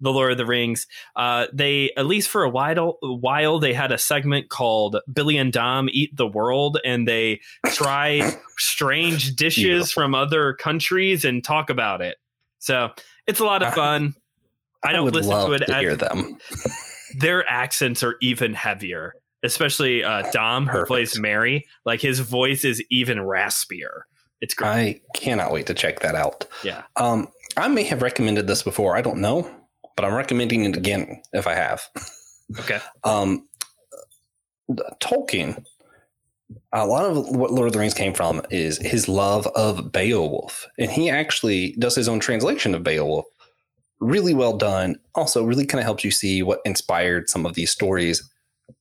the 0.00 0.12
Lord 0.12 0.32
of 0.32 0.38
the 0.38 0.46
Rings. 0.46 0.86
Uh, 1.14 1.46
they 1.52 1.90
at 1.96 2.06
least 2.06 2.28
for 2.28 2.44
a 2.44 2.50
while, 2.50 2.98
while 3.00 3.58
they 3.58 3.72
had 3.72 3.92
a 3.92 3.98
segment 3.98 4.48
called 4.48 4.96
Billy 5.12 5.36
and 5.38 5.52
Dom 5.52 5.88
Eat 5.90 6.16
the 6.16 6.26
World, 6.26 6.78
and 6.84 7.06
they 7.06 7.40
try 7.66 8.36
strange 8.58 9.34
dishes 9.36 9.90
from 9.92 10.14
other 10.14 10.54
countries 10.54 11.24
and 11.24 11.42
talk 11.42 11.70
about 11.70 12.02
it. 12.02 12.16
So 12.58 12.90
it's 13.26 13.40
a 13.40 13.44
lot 13.44 13.62
of 13.62 13.74
fun. 13.74 14.14
I 14.84 14.92
don't 14.92 15.04
would 15.04 15.14
listen 15.14 15.32
to 15.32 15.52
it. 15.52 15.66
to 15.66 15.78
hear 15.78 15.96
them. 15.96 16.38
their 17.18 17.48
accents 17.50 18.02
are 18.02 18.16
even 18.20 18.54
heavier, 18.54 19.14
especially 19.42 20.04
uh, 20.04 20.30
Dom, 20.32 20.66
who 20.66 20.72
Perfect. 20.72 20.88
plays 20.88 21.18
Merry. 21.18 21.66
Like 21.84 22.00
his 22.00 22.20
voice 22.20 22.64
is 22.64 22.82
even 22.90 23.18
raspier. 23.18 24.02
It's 24.40 24.54
great. 24.54 24.68
I 24.68 25.00
cannot 25.14 25.52
wait 25.52 25.66
to 25.66 25.74
check 25.74 26.00
that 26.00 26.14
out. 26.14 26.46
yeah. 26.62 26.82
Um, 26.96 27.28
I 27.56 27.68
may 27.68 27.84
have 27.84 28.02
recommended 28.02 28.46
this 28.46 28.62
before. 28.62 28.96
I 28.96 29.00
don't 29.00 29.18
know, 29.18 29.50
but 29.96 30.04
I'm 30.04 30.14
recommending 30.14 30.64
it 30.64 30.76
again 30.76 31.22
if 31.32 31.46
I 31.46 31.54
have. 31.54 31.82
Okay. 32.60 32.78
Um, 33.04 33.48
Tolkien. 35.00 35.64
A 36.72 36.86
lot 36.86 37.04
of 37.04 37.28
what 37.34 37.50
Lord 37.52 37.66
of 37.66 37.72
the 37.72 37.78
Rings 37.80 37.94
came 37.94 38.14
from 38.14 38.40
is 38.50 38.78
his 38.78 39.08
love 39.08 39.46
of 39.56 39.90
Beowulf, 39.90 40.66
and 40.78 40.90
he 40.90 41.10
actually 41.10 41.72
does 41.78 41.96
his 41.96 42.08
own 42.08 42.20
translation 42.20 42.72
of 42.74 42.84
Beowulf. 42.84 43.24
Really 43.98 44.34
well 44.34 44.56
done. 44.56 44.96
Also, 45.16 45.42
really 45.42 45.66
kind 45.66 45.80
of 45.80 45.84
helps 45.86 46.04
you 46.04 46.10
see 46.12 46.42
what 46.44 46.60
inspired 46.64 47.28
some 47.28 47.46
of 47.46 47.54
these 47.54 47.70
stories. 47.72 48.22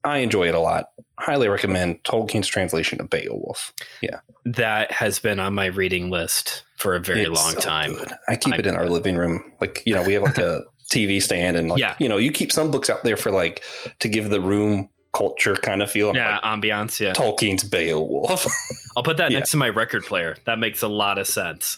I 0.04 0.20
enjoy 0.20 0.48
it 0.48 0.54
a 0.56 0.60
lot. 0.60 0.90
Highly 1.20 1.48
recommend 1.48 2.04
Tolkien's 2.04 2.48
translation 2.48 3.00
of 3.02 3.10
Beowulf. 3.10 3.74
Yeah, 4.02 4.20
that 4.46 4.92
has 4.92 5.18
been 5.18 5.40
on 5.40 5.56
my 5.56 5.68
reading 5.68 6.12
list 6.12 6.64
for 6.78 6.96
a 6.96 7.00
very 7.00 7.22
It's 7.24 7.32
long 7.32 7.54
so 7.54 7.60
time. 7.62 7.94
good. 7.94 8.12
I 8.28 8.36
keep 8.36 8.54
I- 8.54 8.58
it 8.58 8.68
in 8.68 8.76
our 8.76 8.90
living 8.90 9.16
room. 9.16 9.44
Like, 9.60 9.82
you 9.88 9.96
know, 9.96 10.04
we 10.04 10.14
have 10.14 10.24
like 10.24 10.38
a 10.38 10.64
TV 10.92 11.22
stand 11.22 11.58
and 11.58 11.70
like, 11.70 11.80
Yeah. 11.80 11.96
you 12.00 12.08
know, 12.10 12.18
you 12.18 12.32
keep 12.32 12.52
some 12.52 12.72
books 12.72 12.90
out 12.90 13.04
there 13.04 13.18
for 13.18 13.32
like 13.32 13.64
to 14.00 14.08
give 14.10 14.30
the 14.30 14.40
room 14.42 14.90
culture 15.14 15.56
kind 15.56 15.82
of 15.82 15.90
feel. 15.90 16.10
I'm 16.10 16.16
Yeah, 16.16 16.40
like, 16.44 16.44
ambiance. 16.44 17.00
Yeah. 17.00 17.14
Tolkien's 17.14 17.64
Beowulf. 17.64 18.46
I'll 18.98 19.04
put 19.04 19.18
that 19.18 19.32
Yeah. 19.32 19.40
next 19.40 19.52
to 19.52 19.58
my 19.58 19.70
record 19.70 20.04
player. 20.06 20.36
That 20.46 20.60
makes 20.60 20.82
a 20.84 20.88
lot 20.88 21.18
of 21.18 21.28
sense. 21.28 21.78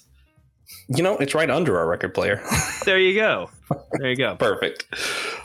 you 0.89 1.01
know, 1.03 1.17
it's 1.17 1.33
right 1.35 1.49
under 1.49 1.77
our 1.77 1.87
record 1.87 2.13
player. 2.13 2.41
There 2.85 2.99
you 2.99 3.15
go. 3.15 3.49
There 3.93 4.09
you 4.09 4.15
go. 4.15 4.35
Perfect. 4.37 4.85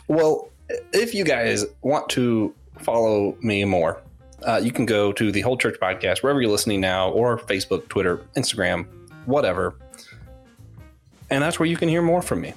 Well, 0.07 0.49
if 0.93 1.13
you 1.13 1.23
guys 1.25 1.65
want 1.81 2.09
to 2.11 2.53
follow 2.79 3.37
me 3.41 3.63
more, 3.65 4.01
uh, 4.43 4.61
you 4.63 4.71
can 4.71 4.85
go 4.85 5.11
to 5.13 5.31
the 5.31 5.41
Whole 5.41 5.57
Church 5.57 5.77
Podcast, 5.79 6.23
wherever 6.23 6.41
you're 6.41 6.49
listening 6.51 6.79
now, 6.81 7.09
or 7.11 7.37
Facebook, 7.37 7.87
Twitter, 7.89 8.17
Instagram, 8.37 8.85
whatever. 9.25 9.75
And 11.29 11.43
that's 11.43 11.59
where 11.59 11.67
you 11.67 11.75
can 11.77 11.89
hear 11.89 12.01
more 12.01 12.21
from 12.21 12.41
me. 12.41 12.53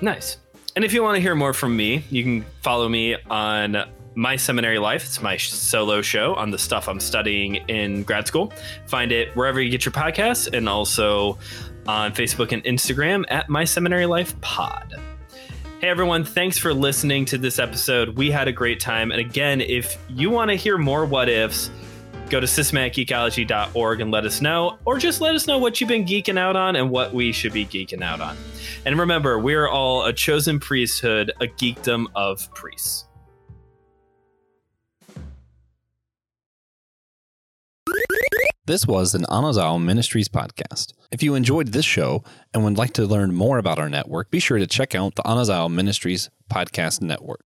Nice. 0.00 0.38
And 0.74 0.84
if 0.84 0.92
you 0.92 1.02
want 1.02 1.16
to 1.16 1.20
hear 1.20 1.34
more 1.34 1.54
from 1.54 1.76
me, 1.76 2.04
you 2.10 2.22
can 2.22 2.44
follow 2.62 2.88
me 2.88 3.16
on 3.30 3.88
My 4.14 4.36
Seminary 4.36 4.78
Life. 4.78 5.04
It's 5.04 5.22
my 5.22 5.36
solo 5.38 6.02
show 6.02 6.34
on 6.34 6.50
the 6.50 6.58
stuff 6.58 6.88
I'm 6.88 7.00
studying 7.00 7.56
in 7.68 8.02
grad 8.02 8.26
school. 8.26 8.52
Find 8.86 9.10
it 9.10 9.34
wherever 9.34 9.60
you 9.60 9.70
get 9.70 9.84
your 9.84 9.92
podcasts 9.92 10.52
and 10.52 10.68
also 10.68 11.38
on 11.86 12.12
Facebook 12.12 12.52
and 12.52 12.62
Instagram 12.64 13.24
at 13.28 13.48
My 13.48 13.64
Seminary 13.64 14.06
Life 14.06 14.38
Pod. 14.42 15.00
Hey 15.80 15.88
everyone, 15.88 16.24
thanks 16.24 16.58
for 16.58 16.72
listening 16.72 17.26
to 17.26 17.38
this 17.38 17.58
episode. 17.58 18.16
We 18.16 18.30
had 18.30 18.48
a 18.48 18.52
great 18.52 18.80
time. 18.80 19.12
And 19.12 19.20
again, 19.20 19.60
if 19.60 19.96
you 20.08 20.30
want 20.30 20.50
to 20.50 20.56
hear 20.56 20.78
more 20.78 21.04
what 21.04 21.28
ifs, 21.28 21.70
go 22.30 22.40
to 22.40 22.46
systematicgeekology.org 22.46 24.00
and 24.00 24.10
let 24.10 24.24
us 24.24 24.40
know, 24.40 24.78
or 24.84 24.98
just 24.98 25.20
let 25.20 25.34
us 25.34 25.46
know 25.46 25.58
what 25.58 25.80
you've 25.80 25.88
been 25.88 26.04
geeking 26.04 26.38
out 26.38 26.56
on 26.56 26.76
and 26.76 26.90
what 26.90 27.14
we 27.14 27.32
should 27.32 27.52
be 27.52 27.64
geeking 27.64 28.02
out 28.02 28.20
on. 28.20 28.36
And 28.84 28.98
remember, 28.98 29.38
we 29.38 29.54
are 29.54 29.68
all 29.68 30.04
a 30.04 30.12
chosen 30.12 30.60
priesthood, 30.60 31.32
a 31.40 31.46
geekdom 31.46 32.06
of 32.14 32.52
priests. 32.54 33.06
This 38.66 38.84
was 38.84 39.14
an 39.14 39.22
Anazao 39.30 39.80
Ministries 39.80 40.28
podcast. 40.28 40.92
If 41.12 41.22
you 41.22 41.36
enjoyed 41.36 41.68
this 41.68 41.84
show 41.84 42.24
and 42.52 42.64
would 42.64 42.76
like 42.76 42.94
to 42.94 43.06
learn 43.06 43.32
more 43.32 43.58
about 43.58 43.78
our 43.78 43.88
network, 43.88 44.28
be 44.32 44.40
sure 44.40 44.58
to 44.58 44.66
check 44.66 44.92
out 44.92 45.14
the 45.14 45.22
Anazao 45.22 45.72
Ministries 45.72 46.30
Podcast 46.52 47.00
Network. 47.00 47.45